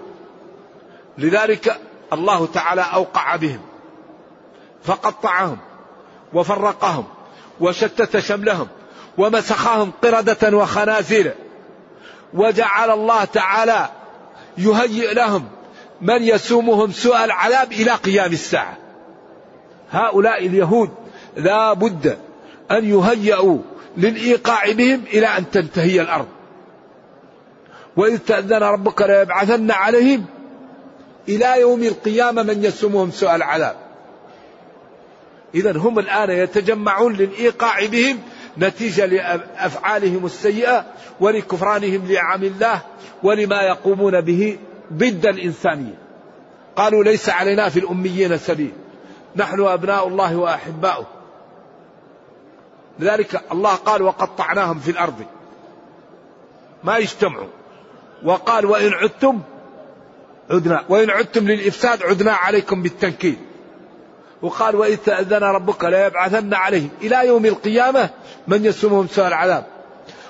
لذلك 1.17 1.79
الله 2.13 2.45
تعالى 2.45 2.81
أوقع 2.81 3.35
بهم 3.35 3.61
فقطعهم 4.83 5.57
وفرقهم 6.33 7.05
وشتت 7.59 8.19
شملهم 8.19 8.67
ومسخهم 9.17 9.91
قردة 10.03 10.57
وخنازير. 10.57 11.33
وجعل 12.33 12.91
الله 12.91 13.23
تعالى 13.23 13.89
يهيئ 14.57 15.13
لهم 15.13 15.45
من 16.01 16.23
يسومهم 16.23 16.91
سوء 16.91 17.23
العذاب 17.23 17.71
إلى 17.71 17.91
قيام 17.91 18.31
الساعة. 18.31 18.77
هؤلاء 19.91 20.47
اليهود 20.47 20.89
لا 21.37 21.73
بد 21.73 22.17
أن 22.71 22.85
يهيئوا 22.85 23.57
للإيقاع 23.97 24.71
بهم 24.71 25.03
إلى 25.13 25.27
أن 25.27 25.51
تنتهي 25.51 26.01
الأرض. 26.01 26.27
وإذ 27.95 28.17
تأذن 28.17 28.63
ربك 28.63 29.01
ليبعثن 29.01 29.71
عليهم 29.71 30.25
إلى 31.29 31.61
يوم 31.61 31.83
القيامة 31.83 32.43
من 32.43 32.63
يسومهم 32.63 33.11
سوء 33.11 33.35
العذاب. 33.35 33.75
إذا 35.55 35.77
هم 35.77 35.99
الآن 35.99 36.29
يتجمعون 36.29 37.13
للإيقاع 37.13 37.85
بهم 37.85 38.19
نتيجة 38.57 39.05
لأفعالهم 39.05 40.25
السيئة 40.25 40.85
ولكفرانهم 41.19 42.05
لعام 42.07 42.43
الله 42.43 42.81
ولما 43.23 43.61
يقومون 43.61 44.21
به 44.21 44.57
ضد 44.93 45.25
الإنسانية. 45.25 45.95
قالوا 46.75 47.03
ليس 47.03 47.29
علينا 47.29 47.69
في 47.69 47.79
الأميين 47.79 48.37
سبيل. 48.37 48.71
نحن 49.35 49.61
أبناء 49.61 50.07
الله 50.07 50.35
وأحباؤه. 50.35 51.05
لذلك 52.99 53.41
الله 53.51 53.75
قال 53.75 54.01
وقطعناهم 54.01 54.79
في 54.79 54.91
الأرض. 54.91 55.25
ما 56.83 56.97
يجتمعوا 56.97 57.47
وقال 58.23 58.65
وإن 58.65 58.93
عدتم 58.93 59.41
عدنا. 60.49 60.83
وإن 60.89 61.09
عدتم 61.09 61.47
للإفساد 61.47 62.03
عدنا 62.03 62.31
عليكم 62.31 62.81
بالتنكيل. 62.81 63.37
وقال 64.43 64.75
وإذ 64.75 64.97
تأذن 64.97 65.43
ربك 65.43 65.83
ليبعثن 65.83 66.53
عليهم. 66.53 66.89
إلى 67.01 67.27
يوم 67.27 67.45
القيامة 67.45 68.09
من 68.47 68.65
يسومهم 68.65 69.07
سوء 69.07 69.27
العذاب. 69.27 69.65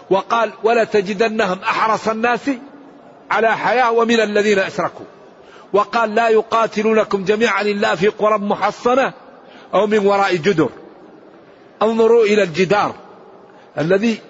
وقال 0.09 0.51
ولا 0.63 0.83
تجدنهم 0.83 1.59
أحرص 1.59 2.07
الناس 2.07 2.49
على 3.31 3.57
حياة 3.57 3.91
ومن 3.91 4.19
الذين 4.19 4.59
أشركوا. 4.59 5.05
وقال 5.73 6.15
لا 6.15 6.29
يقاتلونكم 6.29 7.23
جميعا 7.23 7.61
إلا 7.61 7.95
في 7.95 8.07
قرى 8.07 8.37
محصنة 8.37 9.13
أو 9.73 9.87
من 9.87 10.07
وراء 10.07 10.35
جدر. 10.35 10.69
انظروا 11.81 12.23
إلى 12.23 12.43
الجدار 12.43 12.95
الذي 13.77 14.21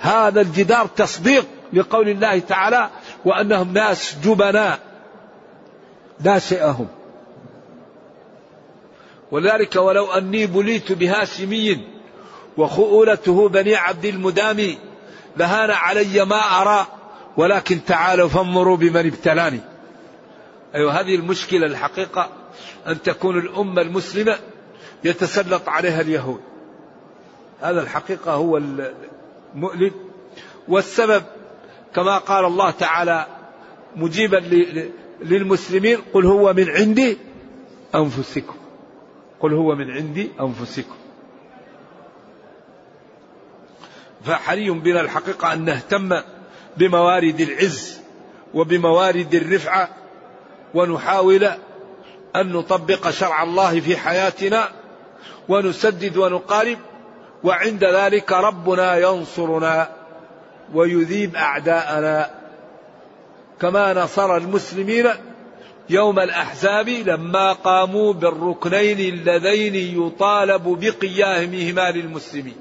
هذا 0.00 0.40
الجدار 0.40 0.86
تصديق 0.86 1.46
لقول 1.72 2.08
الله 2.08 2.38
تعالى 2.38 2.90
وأنهم 3.24 3.72
ناس 3.72 4.16
جبناء. 4.24 4.78
لا 6.20 6.38
ولذلك 9.32 9.76
ولو 9.76 10.12
أني 10.12 10.46
بليت 10.46 10.92
بهاشمي 10.92 11.78
وخؤولته 12.56 13.48
بني 13.48 13.76
عبد 13.76 14.04
المدام 14.04 14.74
لهان 15.36 15.70
علي 15.70 16.24
ما 16.24 16.36
أرى 16.36 16.86
ولكن 17.36 17.84
تعالوا 17.84 18.28
فانظروا 18.28 18.76
بمن 18.76 19.06
ابتلاني. 19.06 19.60
أيوة 20.74 21.00
هذه 21.00 21.14
المشكلة 21.14 21.66
الحقيقة 21.66 22.28
أن 22.86 23.02
تكون 23.02 23.38
الأمة 23.38 23.82
المسلمة 23.82 24.38
يتسلط 25.04 25.68
عليها 25.68 26.00
اليهود. 26.00 26.40
هذا 27.60 27.82
الحقيقة 27.82 28.32
هو 28.32 28.56
المؤلم. 28.56 29.92
والسبب 30.68 31.22
كما 31.94 32.18
قال 32.18 32.44
الله 32.44 32.70
تعالى 32.70 33.26
مجيبا 33.96 34.36
للمسلمين 35.22 35.98
قل 36.14 36.26
هو 36.26 36.52
من 36.52 36.70
عندي 36.70 37.18
أنفسكم. 37.94 38.61
قل 39.42 39.52
هو 39.52 39.74
من 39.74 39.90
عندي 39.90 40.30
أنفسكم. 40.40 40.94
فحري 44.24 44.70
بنا 44.70 45.00
الحقيقة 45.00 45.52
أن 45.52 45.64
نهتم 45.64 46.20
بموارد 46.76 47.40
العز 47.40 48.00
وبموارد 48.54 49.34
الرفعة 49.34 49.88
ونحاول 50.74 51.44
أن 52.36 52.52
نطبق 52.52 53.10
شرع 53.10 53.42
الله 53.42 53.80
في 53.80 53.96
حياتنا 53.96 54.68
ونسدد 55.48 56.16
ونقارب 56.16 56.78
وعند 57.44 57.84
ذلك 57.84 58.32
ربنا 58.32 58.96
ينصرنا 58.96 59.90
ويذيب 60.74 61.36
أعداءنا. 61.36 62.30
كما 63.60 63.92
نصر 63.92 64.36
المسلمين 64.36 65.08
يوم 65.90 66.18
الأحزاب 66.18 66.88
لما 66.88 67.52
قاموا 67.52 68.12
بالركنين 68.12 69.00
اللذين 69.00 69.74
يطالب 70.06 70.78
بقيامهما 70.80 71.90
للمسلمين. 71.90 72.56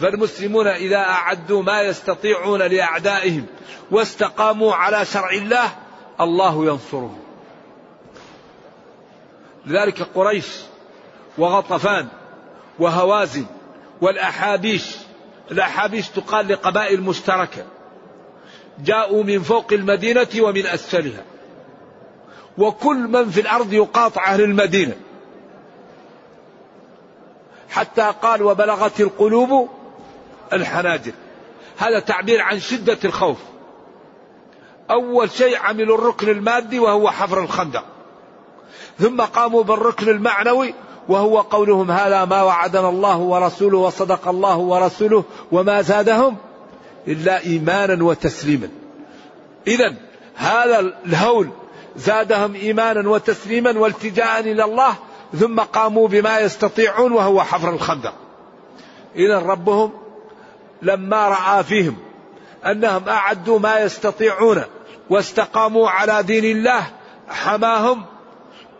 فالمسلمون 0.00 0.66
إذا 0.66 0.96
أعدوا 0.96 1.62
ما 1.62 1.82
يستطيعون 1.82 2.62
لأعدائهم 2.62 3.46
واستقاموا 3.90 4.74
على 4.74 5.04
شرع 5.04 5.30
الله 5.30 5.70
الله 6.20 6.64
ينصرهم. 6.66 7.18
لذلك 9.66 10.02
قريش 10.02 10.46
وغطفان 11.38 12.08
وهوازن 12.78 13.46
والأحابيش 14.00 14.96
الأحابيش 15.50 16.08
تقال 16.08 16.48
لقبائل 16.48 17.00
مشتركة 17.00 17.66
جاءوا 18.78 19.24
من 19.24 19.42
فوق 19.42 19.72
المدينة 19.72 20.28
ومن 20.40 20.66
أسفلها. 20.66 21.24
وكل 22.58 22.96
من 22.96 23.30
في 23.30 23.40
الأرض 23.40 23.72
يقاطع 23.72 24.24
أهل 24.26 24.40
المدينة. 24.40 24.96
حتى 27.70 28.12
قال 28.22 28.42
وبلغت 28.42 29.00
القلوب 29.00 29.68
الحناجر. 30.52 31.12
هذا 31.78 31.98
تعبير 31.98 32.42
عن 32.42 32.60
شدة 32.60 32.98
الخوف. 33.04 33.38
أول 34.90 35.30
شيء 35.30 35.56
عملوا 35.58 35.98
الركن 35.98 36.28
المادي 36.28 36.78
وهو 36.78 37.10
حفر 37.10 37.40
الخندق. 37.42 37.84
ثم 38.98 39.20
قاموا 39.20 39.62
بالركن 39.62 40.08
المعنوي 40.08 40.74
وهو 41.08 41.40
قولهم 41.40 41.90
هذا 41.90 42.24
ما 42.24 42.42
وعدنا 42.42 42.88
الله 42.88 43.16
ورسوله 43.18 43.78
وصدق 43.78 44.28
الله 44.28 44.56
ورسوله 44.56 45.24
وما 45.52 45.82
زادهم 45.82 46.36
إلا 47.08 47.44
إيمانا 47.44 48.04
وتسليما. 48.04 48.68
إذا 49.66 49.94
هذا 50.36 50.78
الهول 51.06 51.50
زادهم 51.98 52.54
إيمانا 52.54 53.08
وتسليما 53.08 53.78
والتجاء 53.78 54.40
إلى 54.40 54.64
الله 54.64 54.94
ثم 55.40 55.60
قاموا 55.60 56.08
بما 56.08 56.38
يستطيعون 56.38 57.12
وهو 57.12 57.42
حفر 57.42 57.70
الخندق. 57.70 58.14
إذا 59.16 59.38
ربهم 59.38 59.92
لما 60.82 61.28
رأى 61.28 61.64
فيهم 61.64 61.96
أنهم 62.66 63.08
أعدوا 63.08 63.58
ما 63.58 63.80
يستطيعون 63.80 64.62
واستقاموا 65.10 65.90
على 65.90 66.22
دين 66.22 66.44
الله 66.44 66.86
حماهم 67.28 68.04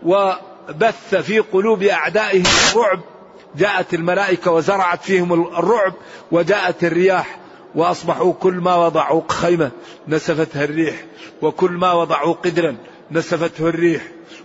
وبث 0.02 1.14
في 1.14 1.38
قلوب 1.38 1.82
أعدائهم 1.82 2.44
الرعب. 2.70 3.00
جاءت 3.56 3.94
الملائكة 3.94 4.50
وزرعت 4.50 5.02
فيهم 5.02 5.32
الرعب 5.32 5.92
وجاءت 6.32 6.84
الرياح 6.84 7.38
وأصبحوا 7.74 8.32
كل 8.32 8.54
ما 8.54 8.76
وضعوا 8.76 9.22
خيمة 9.28 9.70
نسفتها 10.08 10.64
الريح 10.64 11.04
وكل 11.42 11.70
ما 11.70 11.92
وضعوا 11.92 12.34
قدرا. 12.34 12.76
نسفته 13.10 13.68
الريح 13.68 14.02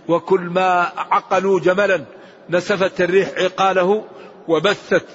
وكل 0.08 0.40
ما 0.40 0.92
عقلوا 0.96 1.60
جملا 1.60 2.04
نسفت 2.50 3.00
الريح 3.00 3.28
عقاله 3.36 4.04
وبثت 4.48 5.06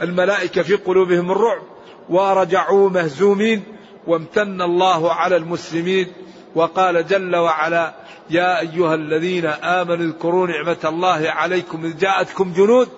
الملائكة 0.00 0.62
في 0.62 0.74
قلوبهم 0.74 1.30
الرعب 1.30 1.62
ورجعوا 2.08 2.90
مهزومين 2.90 3.62
وامتن 4.06 4.62
الله 4.62 5.12
على 5.12 5.36
المسلمين 5.36 6.12
وقال 6.54 7.06
جل 7.06 7.36
وعلا 7.36 7.94
يا 8.30 8.60
أيها 8.60 8.94
الذين 8.94 9.46
آمنوا 9.46 10.06
اذكروا 10.06 10.46
نعمة 10.46 10.78
الله 10.84 11.30
عليكم 11.30 11.84
إذ 11.84 11.98
جاءتكم 11.98 12.52
جنود 12.52 12.88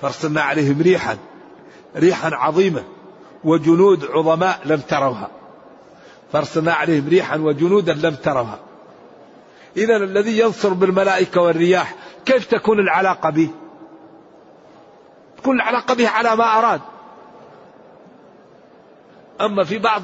فارسلنا 0.00 0.40
عليهم 0.40 0.82
ريحا 0.82 1.18
ريحا 1.96 2.30
عظيمة 2.34 2.84
وجنود 3.44 4.04
عظماء 4.04 4.60
لم 4.64 4.80
تروها. 4.80 5.30
فارسلنا 6.32 6.72
عليهم 6.72 7.08
ريحا 7.08 7.36
وجنودا 7.36 7.94
لم 7.94 8.14
تروها 8.14 8.58
إذا 9.76 9.96
الذي 9.96 10.38
ينصر 10.38 10.72
بالملائكة 10.72 11.40
والرياح 11.40 11.94
كيف 12.24 12.46
تكون 12.46 12.78
العلاقة 12.78 13.30
به؟ 13.30 13.50
تكون 15.36 15.56
العلاقة 15.56 15.94
به 15.94 16.08
على 16.08 16.36
ما 16.36 16.58
أراد. 16.58 16.80
أما 19.40 19.64
في 19.64 19.78
بعض 19.78 20.02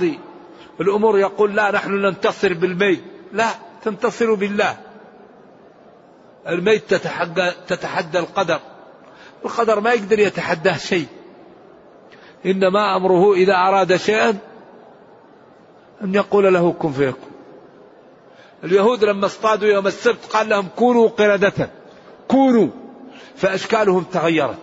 الأمور 0.80 1.18
يقول 1.18 1.56
لا 1.56 1.70
نحن 1.70 1.92
ننتصر 1.92 2.52
بالميت. 2.54 3.04
لا 3.32 3.48
تنتصر 3.84 4.34
بالله. 4.34 4.76
الميت 6.48 6.94
تتحدى 7.68 8.18
القدر. 8.18 8.60
القدر 9.44 9.80
ما 9.80 9.92
يقدر 9.92 10.18
يتحداه 10.18 10.76
شيء. 10.76 11.06
إنما 12.46 12.96
أمره 12.96 13.34
إذا 13.34 13.54
أراد 13.54 13.96
شيئا 13.96 14.38
أن 16.04 16.14
يقول 16.14 16.54
له 16.54 16.72
كن 16.72 16.92
فيكون. 16.92 17.30
اليهود 18.64 19.04
لما 19.04 19.26
اصطادوا 19.26 19.68
يوم 19.68 19.86
السبت 19.86 20.24
قال 20.32 20.48
لهم 20.48 20.68
كونوا 20.76 21.08
قردة. 21.08 21.70
كونوا. 22.28 22.68
فأشكالهم 23.36 24.02
تغيرت. 24.02 24.58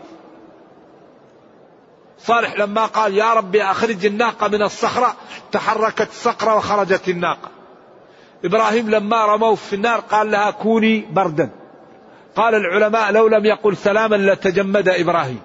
صالح 2.19 2.59
لما 2.59 2.85
قال 2.85 3.17
يا 3.17 3.33
ربي 3.33 3.63
أخرج 3.63 4.05
الناقة 4.05 4.47
من 4.47 4.61
الصخرة 4.61 5.15
تحركت 5.51 6.09
الصخرة 6.09 6.55
وخرجت 6.55 7.09
الناقة. 7.09 7.49
إبراهيم 8.45 8.89
لما 8.89 9.25
رموه 9.25 9.55
في 9.55 9.75
النار 9.75 9.99
قال 9.99 10.31
لها 10.31 10.51
كوني 10.51 11.05
بردا. 11.11 11.49
قال 12.35 12.55
العلماء 12.55 13.11
لو 13.11 13.27
لم 13.27 13.45
يقل 13.45 13.77
سلاما 13.77 14.15
لتجمد 14.15 14.89
إبراهيم. 14.89 15.41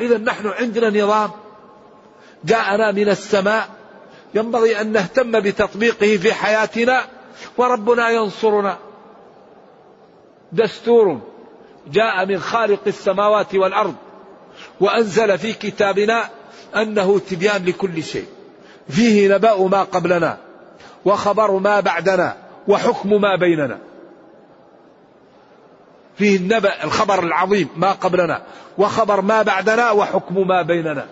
إذا 0.00 0.18
نحن 0.18 0.46
عندنا 0.46 1.02
نظام 1.04 1.30
جاءنا 2.44 2.92
من 2.92 3.08
السماء. 3.08 3.68
ينبغي 4.34 4.80
أن 4.80 4.92
نهتم 4.92 5.40
بتطبيقه 5.40 6.16
في 6.16 6.32
حياتنا 6.32 7.04
وربنا 7.56 8.10
ينصرنا. 8.10 8.78
دستور 10.52 11.20
جاء 11.92 12.26
من 12.26 12.38
خالق 12.38 12.80
السماوات 12.86 13.54
والأرض 13.54 13.94
وأنزل 14.80 15.38
في 15.38 15.52
كتابنا 15.52 16.28
أنه 16.76 17.18
تبيان 17.18 17.64
لكل 17.64 18.02
شيء. 18.02 18.26
فيه 18.88 19.34
نبأ 19.34 19.68
ما 19.68 19.82
قبلنا 19.82 20.38
وخبر 21.04 21.50
ما 21.50 21.80
بعدنا 21.80 22.36
وحكم 22.68 23.20
ما 23.20 23.36
بيننا. 23.36 23.78
فيه 26.16 26.36
النبأ 26.36 26.84
الخبر 26.84 27.24
العظيم 27.24 27.68
ما 27.76 27.92
قبلنا 27.92 28.42
وخبر 28.78 29.20
ما 29.20 29.42
بعدنا 29.42 29.90
وحكم 29.90 30.48
ما 30.48 30.62
بيننا. 30.62 31.06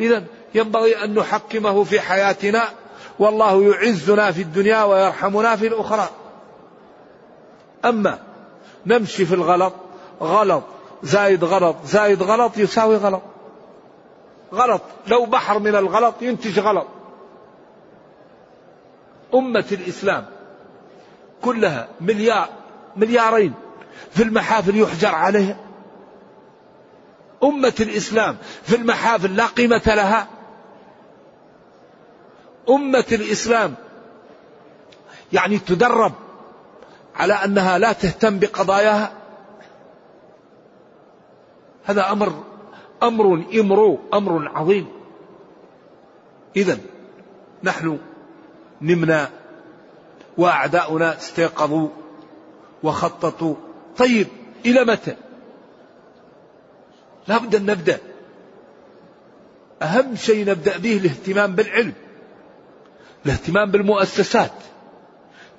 إذا 0.00 0.24
ينبغي 0.56 1.04
أن 1.04 1.14
نحكمه 1.14 1.84
في 1.84 2.00
حياتنا 2.00 2.62
والله 3.18 3.62
يعزنا 3.62 4.32
في 4.32 4.42
الدنيا 4.42 4.84
ويرحمنا 4.84 5.56
في 5.56 5.66
الأخرى. 5.66 6.08
أما 7.84 8.18
نمشي 8.86 9.26
في 9.26 9.34
الغلط 9.34 9.72
غلط 10.20 10.62
زايد 11.02 11.44
غلط 11.44 11.76
زايد 11.84 12.22
غلط 12.22 12.58
يساوي 12.58 12.96
غلط. 12.96 13.22
غلط 14.52 14.82
لو 15.06 15.26
بحر 15.26 15.58
من 15.58 15.74
الغلط 15.74 16.14
ينتج 16.20 16.58
غلط. 16.58 16.86
أمة 19.34 19.64
الإسلام 19.72 20.26
كلها 21.42 21.88
مليار 22.00 22.48
مليارين 22.96 23.54
في 24.10 24.22
المحافل 24.22 24.80
يحجر 24.80 25.14
عليها. 25.14 25.56
أمة 27.44 27.74
الإسلام 27.80 28.36
في 28.62 28.76
المحافل 28.76 29.36
لا 29.36 29.46
قيمة 29.46 29.82
لها. 29.86 30.35
أمة 32.70 33.04
الإسلام. 33.12 33.74
يعني 35.32 35.58
تدرب 35.58 36.12
على 37.14 37.34
أنها 37.34 37.78
لا 37.78 37.92
تهتم 37.92 38.38
بقضاياها. 38.38 39.12
هذا 41.84 42.12
أمر 42.12 42.44
أمر 43.02 43.44
إمرو 43.54 43.98
أمر 44.14 44.48
عظيم. 44.48 44.86
إذا 46.56 46.78
نحن 47.64 47.98
نمنا 48.82 49.28
وأعداؤنا 50.38 51.16
استيقظوا 51.16 51.88
وخططوا. 52.82 53.54
طيب 53.96 54.26
إلى 54.66 54.84
متى؟ 54.84 55.16
لا 57.28 57.38
بد 57.38 57.54
أن 57.54 57.66
نبدأ. 57.66 57.98
أهم 59.82 60.16
شيء 60.16 60.50
نبدأ 60.50 60.78
به 60.78 60.96
الاهتمام 60.96 61.54
بالعلم. 61.54 61.92
الاهتمام 63.26 63.70
بالمؤسسات 63.70 64.52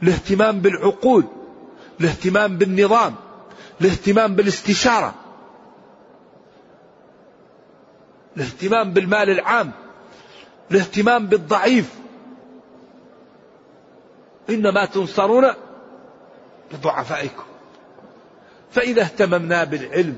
الاهتمام 0.04 0.60
بالعقول 0.60 1.24
الاهتمام 2.02 2.58
بالنظام 2.58 3.16
الاهتمام 3.82 4.36
بالاستشارة 4.36 5.14
الاهتمام 8.38 8.94
بالمال 8.94 9.30
العام 9.30 9.72
الاهتمام 10.72 11.26
بالضعيف. 11.28 11.94
إنما 14.50 14.86
تنصرون 14.86 15.54
بضعفائكم. 16.72 17.44
فإذا 18.72 19.02
اهتممنا 19.02 19.64
بالعلم 19.64 20.16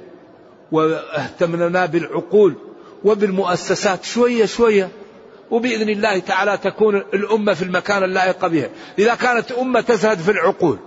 واهتممنا 0.72 1.86
بالعقول 1.86 2.56
وبالمؤسسات 3.04 4.04
شوية 4.04 4.46
شوية 4.46 4.90
وبإذن 5.52 5.90
الله 5.90 6.20
تعالى 6.20 6.58
تكون 6.58 6.96
الأمة 6.96 7.54
في 7.54 7.62
المكان 7.62 8.04
اللائق 8.04 8.48
بها 8.48 8.70
إذا 9.00 9.16
كانت 9.16 9.52
أمة 9.52 9.82
تزهد 9.82 10.20
في 10.20 10.32
العقول 10.32 10.80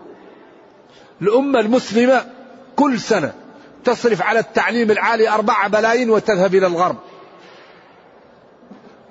الأمة 1.22 1.60
المسلمة 1.60 2.24
كل 2.76 3.00
سنة 3.00 3.32
تصرف 3.84 4.22
على 4.22 4.38
التعليم 4.38 4.90
العالي 4.90 5.28
أربعة 5.28 5.68
بلايين 5.68 6.10
وتذهب 6.10 6.54
إلى 6.54 6.66
الغرب. 6.66 6.96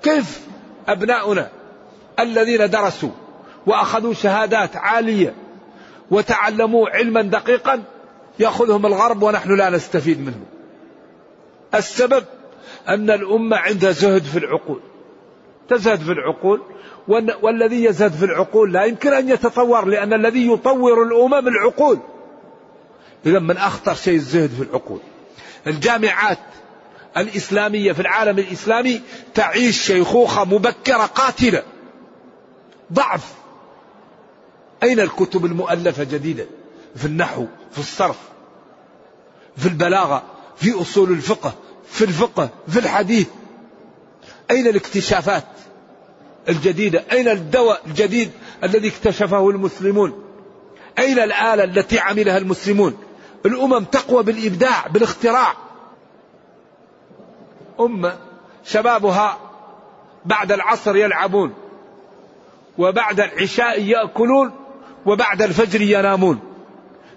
كيف 0.03 0.41
أبناؤنا 0.87 1.49
الذين 2.19 2.69
درسوا 2.69 3.09
وأخذوا 3.67 4.13
شهادات 4.13 4.75
عالية 4.75 5.33
وتعلموا 6.11 6.89
علما 6.89 7.21
دقيقا 7.21 7.83
يأخذهم 8.39 8.85
الغرب 8.85 9.23
ونحن 9.23 9.55
لا 9.55 9.69
نستفيد 9.69 10.19
منه 10.19 10.45
السبب 11.75 12.23
أن 12.87 13.11
الأمة 13.11 13.57
عندها 13.57 13.91
زهد 13.91 14.23
في 14.23 14.37
العقول. 14.39 14.79
تزهد 15.71 15.99
في 15.99 16.11
العقول 16.11 16.61
والذي 17.41 17.83
يزهد 17.83 18.11
في 18.11 18.25
العقول 18.25 18.73
لا 18.73 18.85
يمكن 18.85 19.13
أن 19.13 19.29
يتطور 19.29 19.85
لأن 19.85 20.13
الذي 20.13 20.51
يطور 20.51 21.03
الأمم 21.03 21.47
العقول. 21.47 21.99
إذا 23.25 23.39
من 23.39 23.57
أخطر 23.57 23.93
شيء 23.93 24.15
الزهد 24.15 24.49
في 24.49 24.63
العقول. 24.63 24.99
الجامعات 25.67 26.37
الإسلامية 27.17 27.91
في 27.91 27.99
العالم 27.99 28.39
الإسلامي 28.39 29.01
تعيش 29.33 29.81
شيخوخة 29.81 30.45
مبكرة 30.45 31.05
قاتلة. 31.05 31.63
ضعف. 32.93 33.33
أين 34.83 34.99
الكتب 34.99 35.45
المؤلفة 35.45 36.03
جديدة؟ 36.03 36.45
في 36.95 37.05
النحو 37.05 37.45
في 37.71 37.79
الصرف 37.79 38.19
في 39.57 39.65
البلاغة 39.65 40.23
في 40.55 40.81
أصول 40.81 41.11
الفقه 41.11 41.53
في 41.85 42.03
الفقه 42.03 42.49
في 42.67 42.79
الحديث. 42.79 43.27
أين 44.51 44.67
الاكتشافات 44.67 45.43
الجديدة؟ 46.49 47.03
أين 47.11 47.27
الدواء 47.27 47.81
الجديد 47.87 48.31
الذي 48.63 48.87
اكتشفه 48.87 49.49
المسلمون؟ 49.49 50.23
أين 50.99 51.19
الآلة 51.19 51.63
التي 51.63 51.99
عملها 51.99 52.37
المسلمون؟ 52.37 52.97
الأمم 53.45 53.83
تقوى 53.83 54.23
بالإبداع 54.23 54.87
بالاختراع. 54.87 55.53
أمة 57.79 58.17
شبابها 58.63 59.39
بعد 60.25 60.51
العصر 60.51 60.95
يلعبون 60.95 61.53
وبعد 62.77 63.19
العشاء 63.19 63.83
يأكلون 63.83 64.51
وبعد 65.05 65.41
الفجر 65.41 65.81
ينامون. 65.81 66.39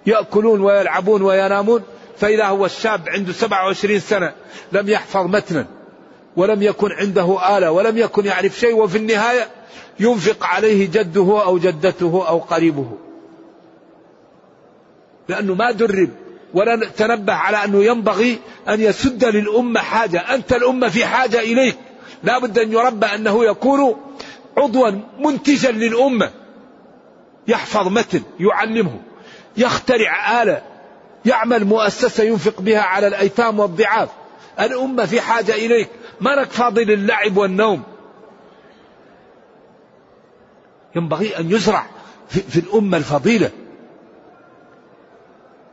يأكلون 0.07 0.61
ويلعبون 0.61 1.23
وينامون 1.23 1.83
فإذا 2.17 2.45
هو 2.45 2.67
الشاب 2.67 3.09
عنده 3.09 3.33
27 3.33 4.01
سنة 4.01 4.35
لم 4.73 4.89
يحفظ 4.89 5.27
متنا. 5.27 5.67
ولم 6.37 6.63
يكن 6.63 6.93
عنده 6.93 7.59
آلة 7.59 7.71
ولم 7.71 7.99
يكن 7.99 8.27
يعرف 8.27 8.59
شيء 8.59 8.75
وفي 8.75 8.99
النهاية 8.99 9.49
ينفق 10.01 10.45
عليه 10.47 10.87
جده 10.87 11.43
أو 11.45 11.59
جدته 11.59 12.25
أو 12.29 12.39
قريبه. 12.39 12.91
لأنه 15.29 15.55
ما 15.55 15.71
درب 15.71 16.11
ولا 16.55 16.77
تنبه 16.77 17.33
على 17.33 17.65
أنه 17.65 17.85
ينبغي 17.85 18.39
أن 18.69 18.81
يسد 18.81 19.25
للأمة 19.25 19.81
حاجة. 19.81 20.19
أنت 20.35 20.53
الأمة 20.53 20.89
في 20.89 21.05
حاجة 21.05 21.41
إليك. 21.41 21.77
لا 22.23 22.39
بد 22.39 22.59
أن 22.59 22.73
يربى 22.73 23.07
أنه 23.07 23.45
يكون 23.45 23.97
عضوا 24.57 24.91
منتجا 25.19 25.71
للأمة. 25.71 26.31
يحفظ 27.49 27.89
متن 27.89 28.23
يعلمه 28.41 29.01
يخترع 29.57 30.43
آلة 30.43 30.63
يعمل 31.25 31.65
مؤسسة 31.65 32.25
ينفق 32.25 32.61
بها 32.61 32.81
على 32.81 33.07
الأيتام 33.07 33.61
والضعاف. 33.61 34.09
الأمة 34.61 35.07
في 35.07 35.21
حاجة 35.21 35.53
إليك. 35.53 35.89
ما 36.21 36.31
لك 36.31 36.51
فاضي 36.51 36.85
للعب 36.85 37.37
والنوم. 37.37 37.83
ينبغي 40.97 41.39
أن 41.39 41.51
يزرع 41.51 41.87
في, 42.29 42.41
في 42.41 42.61
الأمة 42.61 42.97
الفضيلة. 42.97 43.51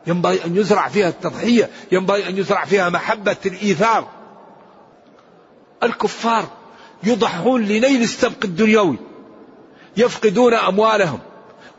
ينبغي 0.07 0.45
أن 0.45 0.55
يزرع 0.57 0.87
فيها 0.87 1.09
التضحية. 1.09 1.69
ينبغي 1.91 2.29
أن 2.29 2.37
يزرع 2.37 2.65
فيها 2.65 2.89
محبة 2.89 3.37
الإيثار. 3.45 4.07
الكفار 5.83 6.47
يضحون 7.03 7.61
لنيل 7.61 8.01
السبق 8.01 8.43
الدنيوي. 8.43 8.97
يفقدون 9.97 10.53
أموالهم 10.53 11.19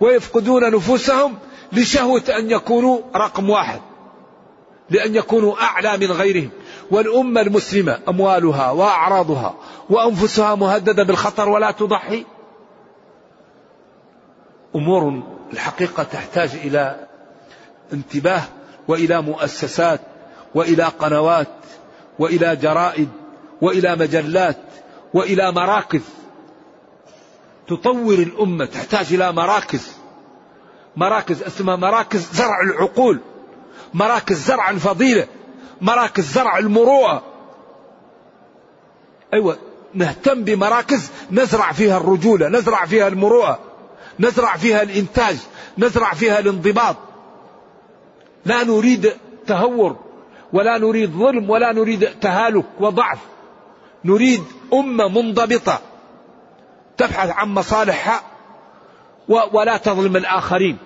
ويفقدون 0.01 0.75
نفوسهم 0.75 1.39
لشهوة 1.73 2.23
أن 2.29 2.51
يكونوا 2.51 3.01
رقم 3.17 3.51
واحد 3.51 3.81
لأن 4.91 5.15
يكونوا 5.15 5.63
أعلى 5.63 5.97
من 5.97 6.13
غيرهم. 6.13 6.51
والأمة 6.93 7.41
المسلمة 7.41 7.99
أموالها 8.09 8.71
وأعراضها 8.71 9.55
وأنفسها 9.91 10.55
مهددة 10.55 11.03
بالخطر 11.03 11.49
ولا 11.49 11.71
تضحي. 11.71 12.25
أمور 14.75 15.23
الحقيقة 15.53 16.03
تحتاج 16.03 16.51
إلى 16.55 17.07
انتباه 17.93 18.43
وإلى 18.89 19.23
مؤسسات 19.23 20.01
وإلى 20.55 20.85
قنوات 20.85 21.49
وإلى 22.19 22.57
جرائد 22.57 23.09
وإلى 23.63 23.97
مجلات 23.97 24.59
وإلى 25.15 25.53
مراكز. 25.53 26.03
تطور 27.69 28.15
الأمة 28.15 28.65
تحتاج 28.65 29.13
إلى 29.13 29.33
مراكز. 29.33 29.93
مراكز 30.97 31.43
اسمها 31.43 31.77
مراكز 31.77 32.33
زرع 32.33 32.61
العقول. 32.67 33.21
مراكز 33.95 34.37
زرع 34.37 34.71
الفضيله 34.71 35.27
مراكز 35.83 36.25
زرع 36.25 36.59
المروءة. 36.59 37.23
أيوه 39.35 39.59
نهتم 39.95 40.45
بمراكز 40.45 41.11
نزرع 41.31 41.73
فيها 41.73 41.97
الرجولة 41.97 42.49
نزرع 42.49 42.87
فيها 42.87 43.09
المروءة 43.09 43.59
نزرع 44.21 44.57
فيها 44.57 44.83
الإنتاج 44.83 45.37
نزرع 45.79 46.15
فيها 46.15 46.39
الانضباط. 46.39 46.97
لا 48.45 48.65
نريد 48.65 49.13
تهور 49.47 49.97
ولا 50.53 50.79
نريد 50.79 51.11
ظلم 51.11 51.51
ولا 51.51 51.73
نريد 51.73 52.09
تهالك 52.21 52.65
وضعف. 52.81 53.19
نريد 54.05 54.45
أمة 54.73 55.09
منضبطة 55.09 55.81
تبحث 56.97 57.31
عن 57.31 57.49
مصالحها 57.49 58.21
ولا 59.29 59.77
تظلم 59.77 60.17
الآخرين. 60.17 60.79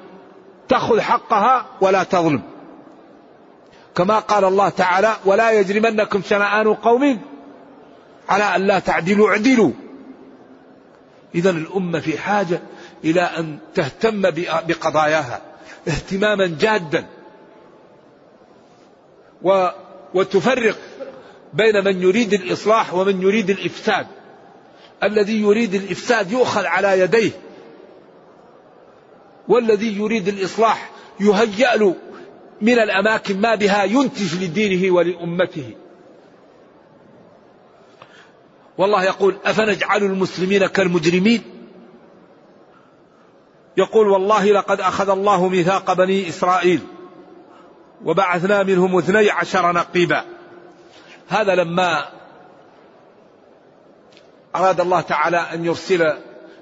تأخذ 0.69 1.01
حقها 1.01 1.67
ولا 1.81 2.03
تظلم. 2.03 2.43
كما 3.97 4.19
قال 4.19 4.45
الله 4.45 4.69
تعالى 4.69 5.17
ولا 5.25 5.51
يجرمنكم 5.51 6.23
شنآن 6.23 6.75
قوم 6.75 7.21
على 8.29 8.45
أن 8.57 8.67
لا 8.67 8.79
تعدلوا 8.79 9.31
اعدلوا. 9.31 9.73
إذا 11.35 11.51
الأمة 11.51 12.01
في 12.01 12.19
حاجة 12.19 12.61
إلى 13.05 13.21
أن 13.21 13.59
تهتم 13.75 14.23
بقضاياها 14.67 15.41
اهتماما 15.89 16.57
جادا. 16.61 17.07
و 19.43 19.69
وتفرق 20.15 20.77
بين 21.53 21.85
من 21.85 22.03
يريد 22.03 22.33
الإصلاح 22.33 22.95
ومن 22.95 23.23
يريد 23.23 23.51
الإفساد. 23.51 24.07
الذي 25.03 25.41
يريد 25.41 25.75
الإفساد 25.75 26.33
يؤخذ 26.33 26.65
على 26.65 27.01
يديه 27.01 27.31
والذي 29.49 29.99
يريد 29.99 30.29
الإصلاح 30.29 30.91
يهيأ 31.21 31.77
له. 31.77 31.95
من 32.61 32.79
الأماكن 32.79 33.41
ما 33.41 33.55
بها 33.55 33.85
ينتج 33.85 34.45
لدينه 34.45 34.95
ولأمته. 34.95 35.75
والله 38.79 39.05
يقول 39.05 39.37
أفنجعل 39.45 40.03
المسلمين 40.03 40.67
كالمجرمين؟ 40.67 41.43
يقول 43.77 44.09
والله 44.09 44.53
لقد 44.53 44.81
أخذ 44.81 45.09
الله 45.09 45.49
ميثاق 45.49 45.93
بني 45.93 46.29
إسرائيل 46.29 46.81
وبعثنا 48.05 48.63
منهم 48.63 48.99
اثني 48.99 49.31
عشر 49.31 49.73
نقيبا. 49.73 50.25
هذا 51.29 51.55
لما 51.55 52.09
أراد 54.57 54.81
الله 54.81 55.01
تعالى 55.01 55.37
أن 55.37 55.65
يرسل 55.65 56.17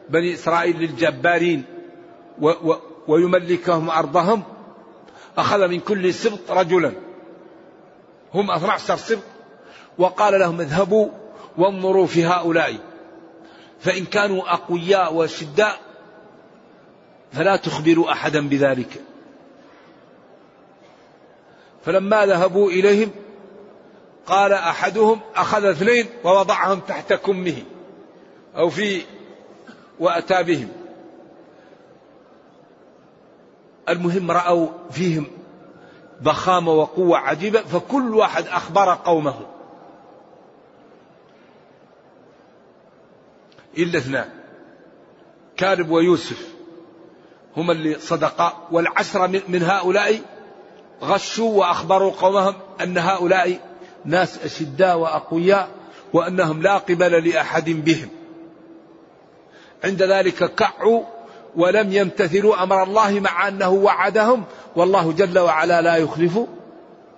بني 0.08 0.34
إسرائيل 0.34 0.76
للجبارين 0.76 1.64
و 2.40 2.48
و 2.48 2.74
ويملكهم 3.08 3.90
أرضهم 3.90 4.42
أخذ 5.36 5.68
من 5.68 5.80
كل 5.80 6.14
سبط 6.14 6.50
رجلا. 6.50 6.92
هم 8.34 8.50
أثنى 8.50 8.70
عشر 8.70 8.96
سبط. 8.96 9.22
وقال 9.98 10.40
لهم 10.40 10.60
اذهبوا 10.60 11.08
وانظروا 11.58 12.06
في 12.06 12.24
هؤلاء. 12.24 12.76
فإن 13.80 14.04
كانوا 14.04 14.52
أقوياء 14.52 15.14
وشداء 15.14 15.80
فلا 17.32 17.56
تخبروا 17.56 18.12
أحدا 18.12 18.48
بذلك. 18.48 19.02
فلما 21.84 22.26
ذهبوا 22.26 22.70
إليهم 22.70 23.10
قال 24.26 24.52
أحدهم 24.52 25.20
أخذ 25.34 25.64
اثنين 25.64 26.06
ووضعهم 26.24 26.80
تحت 26.80 27.12
كمه 27.12 27.62
أو 28.56 28.70
في 28.70 29.02
وأتى 30.00 30.42
بهم. 30.42 30.83
المهم 33.88 34.30
رأوا 34.30 34.68
فيهم 34.90 35.26
ضخامة 36.22 36.72
وقوة 36.72 37.18
عجيبة 37.18 37.62
فكل 37.62 38.14
واحد 38.14 38.46
أخبر 38.46 38.94
قومه 38.94 39.34
إلا 43.78 43.98
اثنان 43.98 44.28
كالب 45.56 45.90
ويوسف 45.90 46.54
هما 47.56 47.72
اللي 47.72 47.98
صدقا 47.98 48.68
والعشرة 48.72 49.42
من 49.48 49.62
هؤلاء 49.62 50.20
غشوا 51.02 51.58
وأخبروا 51.58 52.12
قومهم 52.12 52.54
أن 52.80 52.98
هؤلاء 52.98 53.74
ناس 54.04 54.44
أشداء 54.44 54.98
وأقوياء 54.98 55.68
وأنهم 56.12 56.62
لا 56.62 56.78
قبل 56.78 57.28
لأحد 57.28 57.70
بهم. 57.70 58.08
عند 59.84 60.02
ذلك 60.02 60.54
كعوا 60.54 61.02
ولم 61.56 61.92
يمتثلوا 61.92 62.62
أمر 62.62 62.82
الله 62.82 63.20
مع 63.20 63.48
أنه 63.48 63.68
وعدهم 63.70 64.44
والله 64.76 65.12
جل 65.12 65.38
وعلا 65.38 65.82
لا 65.82 65.96
يخلف 65.96 66.38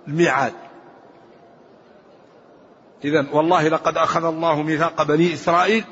الميعاد. 0.07 0.53
اذا 3.05 3.25
والله 3.33 3.67
لقد 3.67 3.97
أخذ 3.97 4.25
الله 4.25 4.61
ميثاق 4.61 5.03
بني 5.03 5.33
إسرائيل 5.33 5.83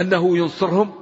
أنه 0.00 0.38
ينصرهم 0.38 0.92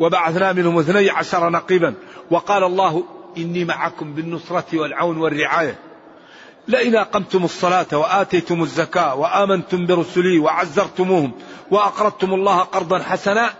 وبعثنا 0.00 0.52
منهم 0.52 0.78
اثني 0.78 1.10
عشر 1.10 1.50
نقيبا 1.50 1.94
وقال 2.30 2.64
الله 2.64 3.04
إني 3.38 3.64
معكم 3.64 4.14
بالنصرة 4.14 4.66
والعون 4.74 5.18
والرعاية 5.18 5.78
لئن 6.68 6.96
أقمتم 6.96 7.44
الصلاة 7.44 7.86
وآتيتم 7.92 8.62
الزكاة 8.62 9.14
وآمنتم 9.14 9.86
برسلي 9.86 10.38
وعزرتموهم 10.38 11.32
وأقرضتم 11.70 12.34
الله 12.34 12.58
قرضا 12.58 12.98
حسنا 12.98 13.50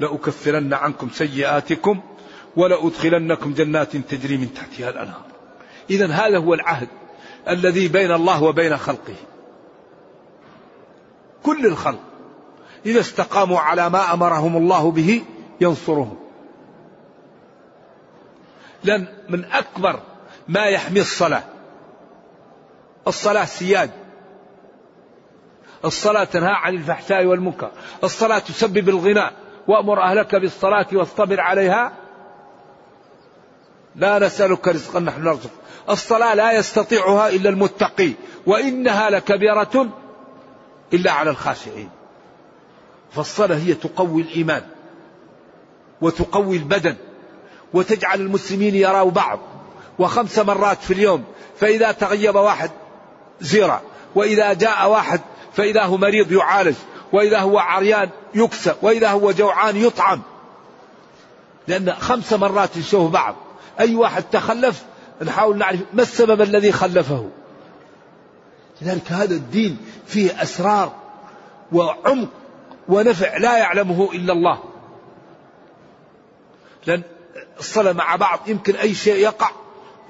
لأكفرن 0.00 0.74
عنكم 0.74 1.08
سيئاتكم 1.10 2.00
ولأدخلنكم 2.56 3.54
جنات 3.54 3.96
تجري 3.96 4.36
من 4.36 4.54
تحتها 4.54 4.90
الأنهار. 4.90 5.24
إذا 5.90 6.06
هذا 6.06 6.38
هو 6.38 6.54
العهد 6.54 6.88
الذي 7.48 7.88
بين 7.88 8.12
الله 8.12 8.42
وبين 8.42 8.76
خلقه. 8.76 9.14
كل 11.42 11.66
الخلق 11.66 12.00
إذا 12.86 13.00
استقاموا 13.00 13.60
على 13.60 13.90
ما 13.90 14.14
أمرهم 14.14 14.56
الله 14.56 14.90
به 14.90 15.22
ينصرهم. 15.60 16.16
لأن 18.84 19.06
من 19.28 19.44
أكبر 19.44 20.00
ما 20.48 20.64
يحمي 20.64 21.00
الصلاة 21.00 21.44
الصلاة 23.06 23.44
سياج. 23.44 23.90
الصلاة 25.84 26.24
تنهى 26.24 26.52
عن 26.52 26.74
الفحشاء 26.74 27.24
والمنكر. 27.24 27.70
الصلاة 28.04 28.38
تسبب 28.38 28.88
الغنى 28.88 29.30
وأمر 29.68 30.02
أهلك 30.02 30.34
بالصلاة 30.36 30.86
واصطبر 30.92 31.40
عليها. 31.40 31.92
لا 33.96 34.18
نسألك 34.18 34.68
رزقا 34.68 35.00
نحن 35.00 35.24
نرزق. 35.24 35.50
الصلاة 35.90 36.34
لا 36.34 36.52
يستطيعها 36.52 37.28
إلا 37.28 37.50
المتقي 37.50 38.12
وإنها 38.46 39.10
لكبيرة 39.10 39.88
إلا 40.92 41.12
على 41.12 41.30
الخاشعين. 41.30 41.90
فالصلاة 43.12 43.56
هي 43.56 43.74
تقوي 43.74 44.22
الإيمان 44.22 44.62
وتقوي 46.00 46.56
البدن 46.56 46.96
وتجعل 47.74 48.20
المسلمين 48.20 48.74
يروا 48.74 49.10
بعض. 49.10 49.38
وخمس 49.98 50.38
مرات 50.38 50.82
في 50.82 50.92
اليوم 50.92 51.24
فإذا 51.60 51.92
تغيب 51.92 52.34
واحد 52.34 52.70
زيرة 53.40 53.82
وإذا 54.14 54.52
جاء 54.52 54.88
واحد 54.90 55.20
فإذا 55.52 55.82
هو 55.82 55.96
مريض 55.96 56.32
يعالج. 56.32 56.74
وإذا 57.12 57.38
هو 57.38 57.58
عريان 57.58 58.10
يكسى 58.34 58.74
وإذا 58.82 59.10
هو 59.10 59.32
جوعان 59.32 59.76
يطعم. 59.76 60.22
لأن 61.68 61.92
خمس 61.92 62.32
مرات 62.32 62.76
يشوف 62.76 63.10
بعض. 63.10 63.36
أي 63.80 63.94
واحد 63.94 64.22
تخلف 64.22 64.82
نحاول 65.22 65.58
نعرف 65.58 65.80
ما 65.92 66.02
السبب 66.02 66.42
الذي 66.42 66.72
خلفه. 66.72 67.28
لذلك 68.82 69.12
هذا 69.12 69.34
الدين 69.34 69.76
فيه 70.06 70.42
أسرار 70.42 70.92
وعمق 71.72 72.28
ونفع 72.88 73.36
لا 73.36 73.58
يعلمه 73.58 74.08
إلا 74.12 74.32
الله. 74.32 74.58
لأن 76.86 77.02
الصلاة 77.58 77.92
مع 77.92 78.16
بعض 78.16 78.40
يمكن 78.46 78.76
أي 78.76 78.94
شيء 78.94 79.14
يقع 79.14 79.50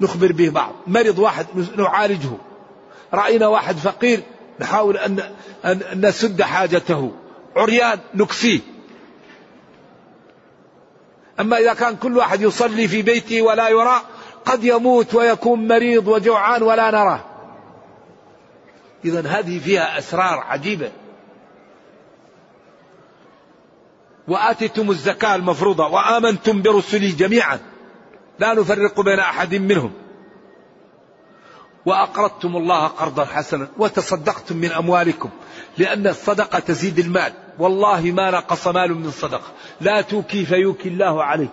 نخبر 0.01 0.31
به 0.31 0.49
بعض. 0.49 0.71
مرض 0.87 1.19
واحد 1.19 1.45
نعالجه. 1.77 2.29
رأينا 3.13 3.47
واحد 3.47 3.75
فقير 3.75 4.23
نحاول 4.59 4.97
أن, 4.97 5.19
أن 5.65 6.05
نسد 6.05 6.41
حاجته. 6.41 7.11
عريان 7.55 7.99
نكسيه. 8.15 8.59
أما 11.39 11.57
إذا 11.57 11.73
كان 11.73 11.95
كل 11.95 12.17
واحد 12.17 12.41
يصلي 12.41 12.87
في 12.87 13.01
بيته 13.01 13.41
ولا 13.41 13.69
يرى 13.69 14.01
قد 14.45 14.63
يموت 14.63 15.15
ويكون 15.15 15.67
مريض 15.67 16.07
وجوعان 16.07 16.63
ولا 16.63 16.91
نراه 16.91 17.19
إذا 19.05 19.27
هذه 19.27 19.59
فيها 19.59 19.97
أسرار 19.97 20.39
عجيبة. 20.39 20.91
وآتيتم 24.27 24.89
الزكاة 24.89 25.35
المفروضة 25.35 25.87
وآمنتم 25.87 26.61
برسلي 26.61 27.07
جميعا. 27.07 27.59
لا 28.39 28.53
نفرق 28.53 29.01
بين 29.01 29.19
أحد 29.19 29.55
منهم. 29.55 30.06
وأقرضتم 31.87 32.57
الله 32.57 32.87
قرضا 32.87 33.25
حسنا 33.25 33.67
وتصدقتم 33.77 34.57
من 34.57 34.71
أموالكم 34.71 35.29
لأن 35.77 36.07
الصدقة 36.07 36.59
تزيد 36.59 36.99
المال. 36.99 37.33
والله 37.59 38.01
ما 38.01 38.31
نقص 38.31 38.67
مال 38.67 38.93
من 38.93 39.11
صدقة. 39.11 39.51
لا 39.81 40.01
توكي 40.01 40.45
فيوكي 40.45 40.89
الله 40.89 41.23
عليك. 41.23 41.49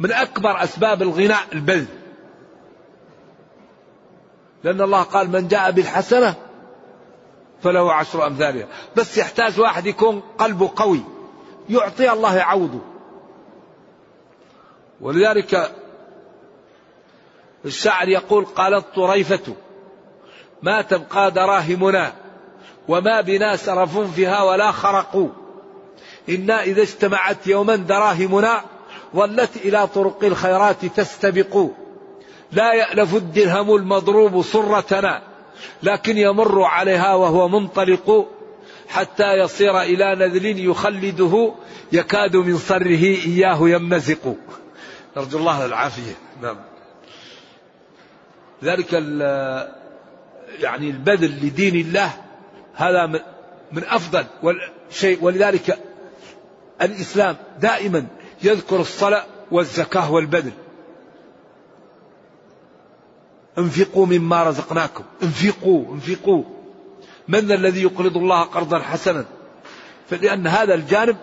من 0.00 0.12
أكبر 0.12 0.62
أسباب 0.64 1.02
الغنى 1.02 1.42
البذل. 1.52 1.86
لأن 4.64 4.80
الله 4.80 5.02
قال 5.02 5.30
من 5.30 5.48
جاء 5.48 5.70
بالحسنة 5.70 6.34
فله 7.62 7.92
عشر 7.92 8.26
أمثالها. 8.26 8.66
بس 8.96 9.18
يحتاج 9.18 9.60
واحد 9.60 9.86
يكون 9.86 10.22
قلبه 10.38 10.70
قوي 10.76 11.00
يعطي 11.68 12.12
الله 12.12 12.36
يعوضه. 12.36 12.80
ولذلك 15.00 15.74
الشاعر 17.64 18.08
يقول 18.08 18.44
قالت 18.44 18.84
طريفة 18.94 19.54
ما 20.62 20.82
تبقى 20.82 21.30
دراهمنا 21.30 22.12
وما 22.88 23.20
بنا 23.20 23.56
سرف 23.56 23.98
فيها 23.98 24.42
ولا 24.42 24.72
خرقوا 24.72 25.28
إنا 26.28 26.62
إذا 26.62 26.82
اجتمعت 26.82 27.46
يوما 27.46 27.76
دراهمنا 27.76 28.64
ظلت 29.16 29.56
إلى 29.56 29.86
طرق 29.86 30.24
الخيرات 30.24 30.84
تستبق. 30.84 31.66
لا 32.52 32.74
يألف 32.74 33.14
الدرهم 33.14 33.74
المضروب 33.74 34.42
صرتنا 34.42 35.22
لكن 35.82 36.18
يمر 36.18 36.62
عليها 36.62 37.14
وهو 37.14 37.48
منطلق. 37.48 38.28
حتى 38.88 39.32
يصير 39.32 39.80
إلى 39.80 40.14
نذل 40.14 40.66
يخلده 40.66 41.54
يكاد 41.92 42.36
من 42.36 42.58
صره 42.58 43.04
إياه 43.26 43.68
يمزق. 43.68 44.36
نرجو 45.16 45.38
الله 45.38 45.64
العافية. 45.64 46.12
نعم. 46.42 46.56
ذلك 48.64 48.92
يعني 50.60 50.90
البذل 50.90 51.46
لدين 51.46 51.86
الله 51.86 52.10
هذا 52.74 53.06
من 53.72 53.84
أفضل 53.84 54.26
شيء. 54.90 55.24
ولذلك 55.24 55.78
الإسلام 56.82 57.36
دائما 57.60 58.06
يذكر 58.42 58.80
الصلاة 58.80 59.24
والزكاة 59.50 60.12
والبذل. 60.12 60.52
انفقوا 63.58 64.06
مما 64.06 64.42
رزقناكم. 64.42 65.04
انفقوا 65.22 65.94
انفقوا. 65.94 66.44
من 67.28 67.52
الذي 67.52 67.82
يقرض 67.82 68.16
الله 68.16 68.42
قرضا 68.42 68.78
حسنا؟ 68.78 69.24
فلأن 70.10 70.46
هذا 70.46 70.74
الجانب 70.74 71.16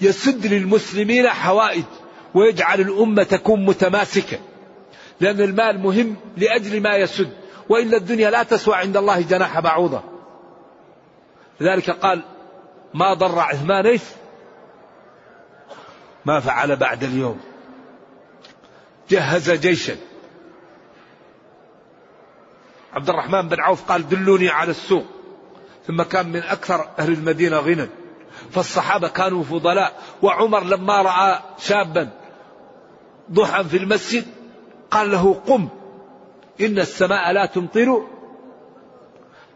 يسد 0.00 0.46
للمسلمين 0.46 1.28
حوائج 1.28 1.84
ويجعل 2.34 2.80
الأمة 2.80 3.22
تكون 3.22 3.64
متماسكة. 3.64 4.38
لأن 5.20 5.40
المال 5.40 5.80
مهم 5.80 6.16
لأجل 6.36 6.82
ما 6.82 6.96
يسد 6.96 7.32
وإلا 7.68 7.96
الدنيا 7.96 8.30
لا 8.30 8.42
تسوى 8.42 8.74
عند 8.74 8.96
الله 8.96 9.20
جناح 9.20 9.60
بعوضة. 9.60 10.02
لذلك 11.60 11.90
قال 11.90 12.22
ما 12.94 13.14
ضر 13.14 13.38
عثمان 13.38 13.86
إيش 13.86 14.02
ما 16.24 16.40
فعل 16.40 16.76
بعد 16.76 17.04
اليوم. 17.04 17.40
جهز 19.10 19.50
جيشا. 19.50 19.96
عبد 22.92 23.08
الرحمن 23.08 23.48
بن 23.48 23.60
عوف 23.60 23.92
قال 23.92 24.08
دلوني 24.08 24.48
على 24.48 24.70
السوق. 24.70 25.04
ثم 25.86 26.02
كان 26.02 26.28
من 26.28 26.42
أكثر 26.42 26.88
أهل 26.98 27.12
المدينة 27.12 27.56
غنى. 27.56 27.88
فالصحابة 28.50 29.08
كانوا 29.08 29.42
فضلاء 29.42 30.00
وعمر 30.22 30.64
لما 30.64 31.02
رأى 31.02 31.40
شابا 31.58 32.10
ضحى 33.32 33.64
في 33.64 33.76
المسجد 33.76 34.24
قال 34.90 35.10
له 35.10 35.34
قم 35.34 35.68
إن 36.60 36.78
السماء 36.78 37.32
لا 37.32 37.46
تمطر. 37.46 38.06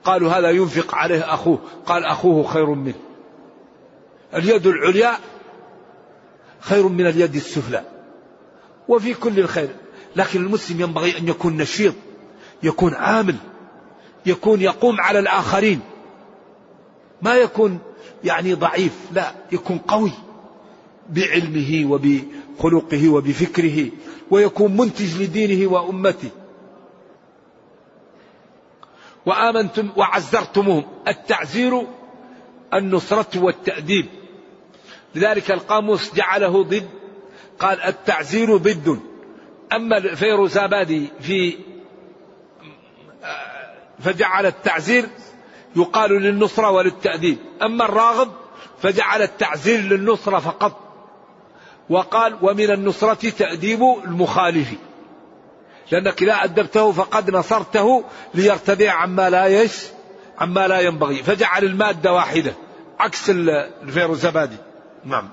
قالوا 0.05 0.31
هذا 0.31 0.51
ينفق 0.51 0.95
عليه 0.95 1.35
أخوه. 1.35 1.59
قال 1.87 2.05
أخوه 2.05 2.45
خير 2.45 2.67
منه. 2.67 2.95
اليد 4.35 4.67
العليا 4.67 5.19
خير 6.61 6.89
من 6.89 7.07
اليد 7.07 7.35
السفلى. 7.35 7.85
وفي 8.89 9.15
كل 9.15 9.39
الخير. 9.39 9.69
لكن 10.17 10.41
المسلم 10.41 10.81
ينبغي 10.81 11.19
أن 11.19 11.29
يكون 11.29 11.57
نشيط 11.57 11.95
يكون 12.63 12.95
عامل 12.95 13.37
يكون 14.27 14.61
يقوم 14.61 15.01
على 15.01 15.19
الآخرين. 15.19 15.81
ما 17.23 17.35
يكون 17.35 17.79
يعني 18.25 18.55
ضعيف 18.55 18.93
لا 19.13 19.35
يكون 19.53 19.79
قوي 19.79 20.13
بعلمه 21.09 21.85
وبخلقه 22.61 23.09
وبفكره 23.09 23.89
ويكون 24.31 24.77
منتج 24.77 25.23
لدينه 25.23 25.73
وأمته. 25.73 26.31
وآمنتم 29.27 29.91
وعزرتموهم. 29.97 30.85
التعزير 31.09 31.87
النصرة 32.75 33.39
والتأديب. 33.43 34.07
لذلك 35.15 35.51
القاموس 35.51 36.15
جعله 36.15 36.63
ضد 36.63 36.89
قال 37.59 37.81
التعزير 37.81 38.57
ضد. 38.57 39.01
أما 39.73 39.97
الفيروزابادي 39.97 41.09
في 41.21 41.59
فجعل 43.99 44.47
التعزير 44.47 45.09
يقال 45.77 46.11
للنصرة 46.11 46.71
وللتأديب. 46.71 47.39
أما 47.63 47.85
الراغب 47.85 48.33
فجعل 48.83 49.23
التعزير 49.23 49.81
للنصرة 49.81 50.39
فقط. 50.39 50.84
وقال 51.91 52.37
ومن 52.43 52.71
النصرة 52.71 53.31
تأديب 53.31 53.83
المخالف. 54.05 54.69
لأنك 55.93 56.23
إذا 56.23 56.33
أدبته 56.33 56.93
فقد 56.93 57.31
نصرته 57.31 58.05
ليرتدع 58.35 58.93
عما 58.93 59.31
لا 59.31 59.47
يش 59.47 59.87
عما 60.39 60.69
لا 60.69 60.81
ينبغي. 60.81 61.23
فجعل 61.23 61.65
المادة 61.65 62.13
واحدة 62.13 62.55
عكس 62.99 63.31
الفيروزبادي 63.31 64.57
نعم. 65.05 65.31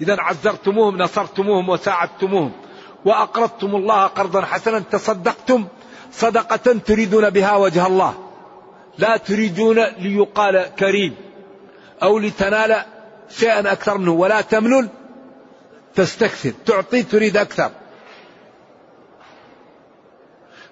إذا 0.00 0.16
عزرتموهم 0.20 0.98
نصرتموهم 0.98 1.68
وساعدتموهم. 1.68 2.52
وأقرضتم 3.04 3.76
الله 3.76 4.06
قرضا 4.06 4.40
حسنا 4.40 4.78
تصدقتم 4.78 5.66
صدقة 6.12 6.72
تريدون 6.72 7.30
بها 7.30 7.56
وجه 7.56 7.86
الله. 7.86 8.14
لا 8.98 9.16
تريدون 9.16 9.78
ليقال 9.78 10.74
كريم 10.78 11.16
أو 12.02 12.18
لتنال 12.18 12.84
شيئا 13.30 13.72
أكثر 13.72 13.98
منه. 13.98 14.12
ولا 14.12 14.40
تمنن 14.40 14.88
تستكثر. 15.94 16.52
تعطي 16.66 17.02
تريد 17.02 17.36
أكثر. 17.36 17.70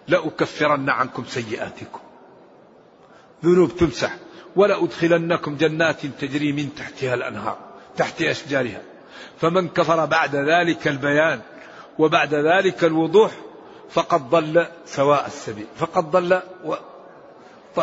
لأكفرن 0.08 0.90
عنكم 0.90 1.24
سيئاتكم. 1.24 2.00
ذنوب 3.44 3.76
تمسح. 3.76 4.16
ولأدخلنكم 4.56 5.56
جنات 5.56 6.06
تجري 6.06 6.52
من 6.52 6.74
تحتها 6.74 7.14
الأنهار 7.14 7.58
تحت 7.96 8.22
أشجارها. 8.22 8.82
فمن 9.40 9.68
كفر 9.68 10.04
بعد 10.06 10.36
ذلك 10.36 10.88
البيان 10.88 11.40
وبعد 11.98 12.34
ذلك 12.34 12.84
الوضوح 12.84 13.32
فقد 13.90 14.30
ضل 14.30 14.66
سواء 14.86 15.26
السبيل. 15.26 15.66
فقد 15.76 16.10
ضل 16.10 16.40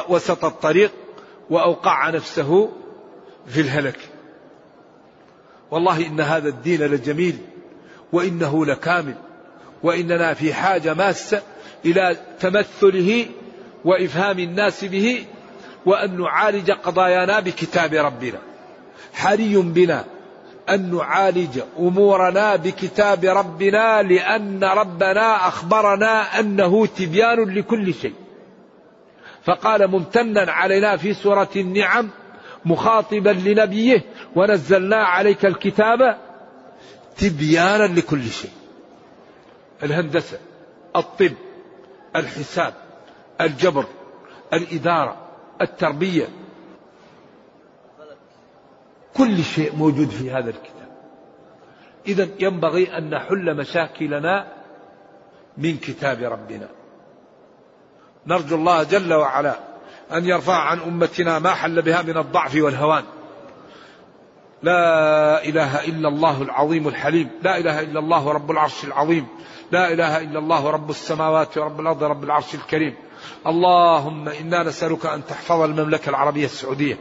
وسط 0.10 0.46
الطريق 0.46 0.92
وأوقع 1.50 2.10
نفسه 2.10 2.72
في 3.48 3.62
الهلك. 3.62 4.00
والله 5.72 6.08
إن 6.08 6.22
هذا 6.22 6.50
الدين 6.50 6.82
لجميل 6.82 7.38
وإنه 8.14 8.66
لكامل 8.66 9.16
وإننا 9.84 10.34
في 10.34 10.54
حاجة 10.54 10.94
ماسة 10.94 11.42
إلى 11.86 12.18
تمثله 12.40 13.26
وإفهام 13.86 14.40
الناس 14.40 14.86
به 14.86 15.26
وأن 15.86 16.22
نعالج 16.22 16.72
قضايانا 16.72 17.40
بكتاب 17.40 17.94
ربنا. 17.94 18.40
حري 19.14 19.56
بنا 19.56 20.06
أن 20.70 20.96
نعالج 20.96 21.60
أمورنا 21.80 22.56
بكتاب 22.56 23.26
ربنا 23.26 24.02
لأن 24.02 24.64
ربنا 24.64 25.48
أخبرنا 25.48 26.40
أنه 26.40 26.86
تبيان 26.86 27.40
لكل 27.40 27.94
شيء. 27.94 28.14
فقال 29.44 29.88
ممتنا 29.88 30.52
علينا 30.52 30.98
في 30.98 31.14
سورة 31.14 31.50
النعم 31.56 32.10
مخاطبا 32.66 33.30
لنبيه 33.30 34.04
ونزلنا 34.36 34.96
عليك 34.96 35.46
الكتاب 35.46 36.18
تبيانا 37.18 37.84
لكل 37.84 38.24
شيء. 38.24 38.52
الهندسة 39.84 40.40
الطب 40.96 41.34
الحساب 42.16 42.74
الجبر 43.42 43.86
الإدارة 44.54 45.28
التربية. 45.62 46.28
كل 49.18 49.44
شيء 49.44 49.76
موجود 49.76 50.10
في 50.10 50.32
هذا 50.32 50.50
الكتاب. 50.50 50.90
إذا 52.08 52.28
ينبغي 52.40 52.98
أن 52.98 53.10
نحل 53.10 53.56
مشاكلنا 53.56 54.48
من 55.58 55.78
كتاب 55.78 56.24
ربنا. 56.24 56.70
نرجو 58.28 58.56
الله 58.56 58.84
جل 58.84 59.14
وعلا 59.14 59.69
أن 60.14 60.26
يرفع 60.26 60.56
عن 60.56 60.80
أمتنا 60.80 61.40
ما 61.40 61.54
حل 61.54 61.82
بها 61.82 62.02
من 62.02 62.18
الضعف 62.18 62.56
والهوان. 62.56 63.04
لا 64.64 65.46
إله 65.46 65.86
إلا 65.86 66.08
الله 66.08 66.42
العظيم 66.42 66.88
الحليم. 66.88 67.30
لا 67.42 67.58
إله 67.58 67.80
إلا 67.80 68.00
الله 68.00 68.32
رب 68.32 68.52
العرش 68.52 68.84
العظيم. 68.84 69.28
لا 69.72 69.94
إله 69.94 70.18
إلا 70.18 70.40
الله 70.40 70.70
رب 70.70 70.90
السماوات 70.90 71.58
ورب 71.58 71.80
الأرض 71.80 72.04
رب 72.04 72.24
العرش 72.24 72.56
الكريم. 72.56 72.96
اللهم 73.48 74.30
إنا 74.30 74.64
نسألك 74.64 75.06
أن 75.06 75.26
تحفظ 75.26 75.62
المملكة 75.62 76.10
العربية 76.10 76.46
السعودية 76.46 76.98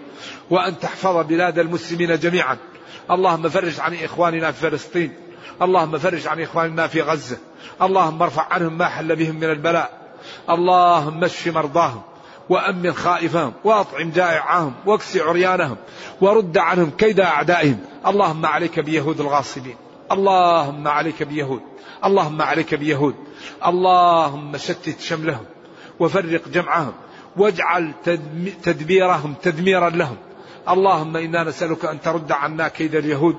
وأن 0.50 0.78
تحفظ 0.78 1.26
بلاد 1.26 1.59
المسلمين 1.59 2.18
جميعا. 2.18 2.56
اللهم 3.11 3.48
فرج 3.48 3.80
عن 3.80 3.94
إخواننا 3.94 4.52
في 4.52 4.70
فلسطين. 4.70 5.12
اللهم 5.62 5.98
فرج 5.98 6.26
عن 6.26 6.40
إخواننا 6.40 6.86
في 6.86 7.02
غزة. 7.02 7.36
اللهم 7.82 8.22
ارفع 8.22 8.46
عنهم 8.50 8.78
ما 8.78 8.88
حل 8.88 9.16
بهم 9.16 9.36
من 9.36 9.50
البلاء. 9.50 9.90
اللهم 10.50 11.24
اشف 11.24 11.48
مرضاهم. 11.48 12.02
وأمن 12.49 12.92
خائفهم 12.92 13.53
وأطعم 13.64 14.11
جائعهم 14.11 14.74
واكس 14.86 15.16
عريانهم 15.16 15.76
ورد 16.20 16.59
عنهم 16.59 16.90
كيد 16.90 17.20
أعدائهم. 17.20 17.78
اللهم 18.07 18.46
عليك 18.46 18.80
بيهود 18.80 19.20
الغاصبين. 19.20 19.76
اللهم 20.12 20.88
عليك 20.88 21.22
بيهود. 21.22 21.62
اللهم 22.05 22.42
عليك 22.42 22.74
بيهود. 22.74 23.14
اللهم 23.66 24.57
شتت 24.57 25.01
شملهم 25.01 25.44
وفرق 26.01 26.49
جمعهم 26.49 26.92
واجعل 27.36 27.92
تدبيرهم 28.62 29.34
تدميرا 29.42 29.90
لهم. 29.90 30.16
اللهم 30.68 31.16
إنا 31.16 31.44
نسألك 31.44 31.84
أن 31.84 32.01
ترد 32.01 32.32
عنا 32.32 32.68
كيد 32.68 32.94
اليهود 32.94 33.36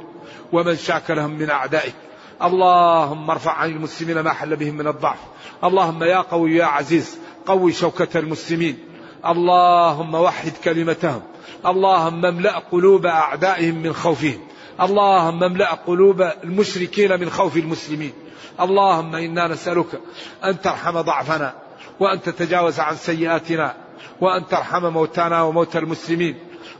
ومن 0.51 0.75
شاكلهم 0.75 1.31
من 1.31 1.49
أعدائك. 1.49 1.95
اللهم 2.43 3.29
ارفع 3.29 3.51
عن 3.51 3.69
المسلمين 3.69 4.19
ما 4.19 4.33
حل 4.33 4.55
بهم 4.55 4.75
من 4.75 4.87
الضعف. 4.87 5.19
اللهم 5.63 6.03
يا 6.03 6.21
قوي 6.21 6.55
يا 6.55 6.65
عزيز 6.65 7.17
قوي 7.45 7.73
شوكة 7.73 8.19
المسلمين. 8.19 8.88
اللهم 9.25 10.15
وحد 10.15 10.51
كلمتهم. 10.63 11.21
اللهم 11.65 12.25
املأ 12.25 12.57
قلوب 12.71 13.05
أعدائهم 13.05 13.75
من 13.75 13.93
خوفهم. 13.93 14.39
اللهم 14.81 15.43
املأ 15.43 15.73
قلوب 15.73 16.21
المشركين 16.43 17.19
من 17.19 17.29
خوف 17.29 17.57
المسلمين. 17.57 18.13
اللهم 18.59 19.15
إنا 19.15 19.47
نسألك 19.47 20.01
أن 20.43 20.61
ترحم 20.61 21.01
ضعفنا 21.01 21.53
وأن 21.99 22.21
تتجاوز 22.21 22.79
عن 22.79 22.95
سيئاتنا 22.95 23.73
وأن 24.21 24.47
ترحم 24.47 24.85
موتانا 24.85 25.41
وموتى 25.41 25.77
المسلمين. 25.77 26.35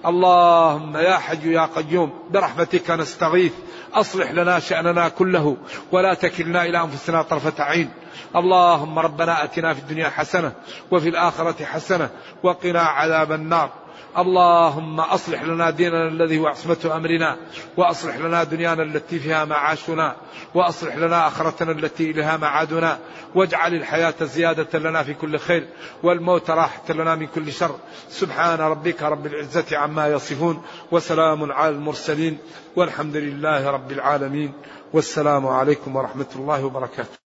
اللهم 0.06 0.98
يا 0.98 1.18
حي 1.18 1.54
يا 1.54 1.66
قيوم 1.76 2.14
برحمتك 2.32 2.92
نستغيث. 2.92 3.54
أصلح 3.94 4.32
لنا 4.32 4.60
شأننا 4.60 5.10
كله 5.10 5.58
ولا 5.92 6.14
تكلنا 6.14 6.66
إلى 6.66 6.82
أنفسنا 6.82 7.22
طرفة 7.22 7.64
عين. 7.64 7.90
اللهم 8.36 9.00
ربنا 9.00 9.44
أتنا 9.44 9.74
في 9.74 9.80
الدنيا 9.80 10.10
حسنة 10.10 10.52
وفي 10.92 11.10
الآخرة 11.10 11.66
حسنة 11.66 12.10
وقنا 12.44 12.82
عذاب 12.82 13.32
النار. 13.32 13.70
اللهم 14.18 15.00
أصلح 15.00 15.44
لنا 15.44 15.70
ديننا 15.70 16.08
الذي 16.08 16.40
هو 16.40 16.48
عصمة 16.48 16.92
أمرنا 16.96 17.38
وأصلح 17.78 18.18
لنا 18.18 18.44
دنيانا 18.44 18.84
التي 18.84 19.20
فيها 19.20 19.46
معاشنا 19.46 20.16
وأصلح 20.56 20.96
لنا 20.96 21.28
آخرتنا 21.28 21.72
التي 21.72 22.12
إليها 22.12 22.38
معادنا. 22.38 23.00
واجعل 23.36 23.74
الحياة 23.74 24.14
زيادة 24.22 24.80
لنا 24.80 25.04
في 25.04 25.14
كل 25.14 25.40
خير 25.40 25.68
والموت 26.04 26.50
راحة 26.50 26.84
لنا 26.90 27.16
من 27.16 27.28
كل 27.28 27.52
شر. 27.54 27.76
سبحان 28.10 28.60
ربك 28.60 29.04
رب 29.04 29.26
العزة 29.26 29.78
عما 29.78 30.08
يصفون 30.08 30.64
وسلام 30.92 31.52
على 31.52 31.70
المرسلين 31.70 32.38
والحمد 32.76 33.16
لله 33.16 33.70
رب 33.70 33.92
العالمين. 33.92 34.54
والسلام 34.94 35.48
عليكم 35.48 35.96
ورحمة 35.96 36.28
الله 36.36 36.66
وبركاته. 36.66 37.29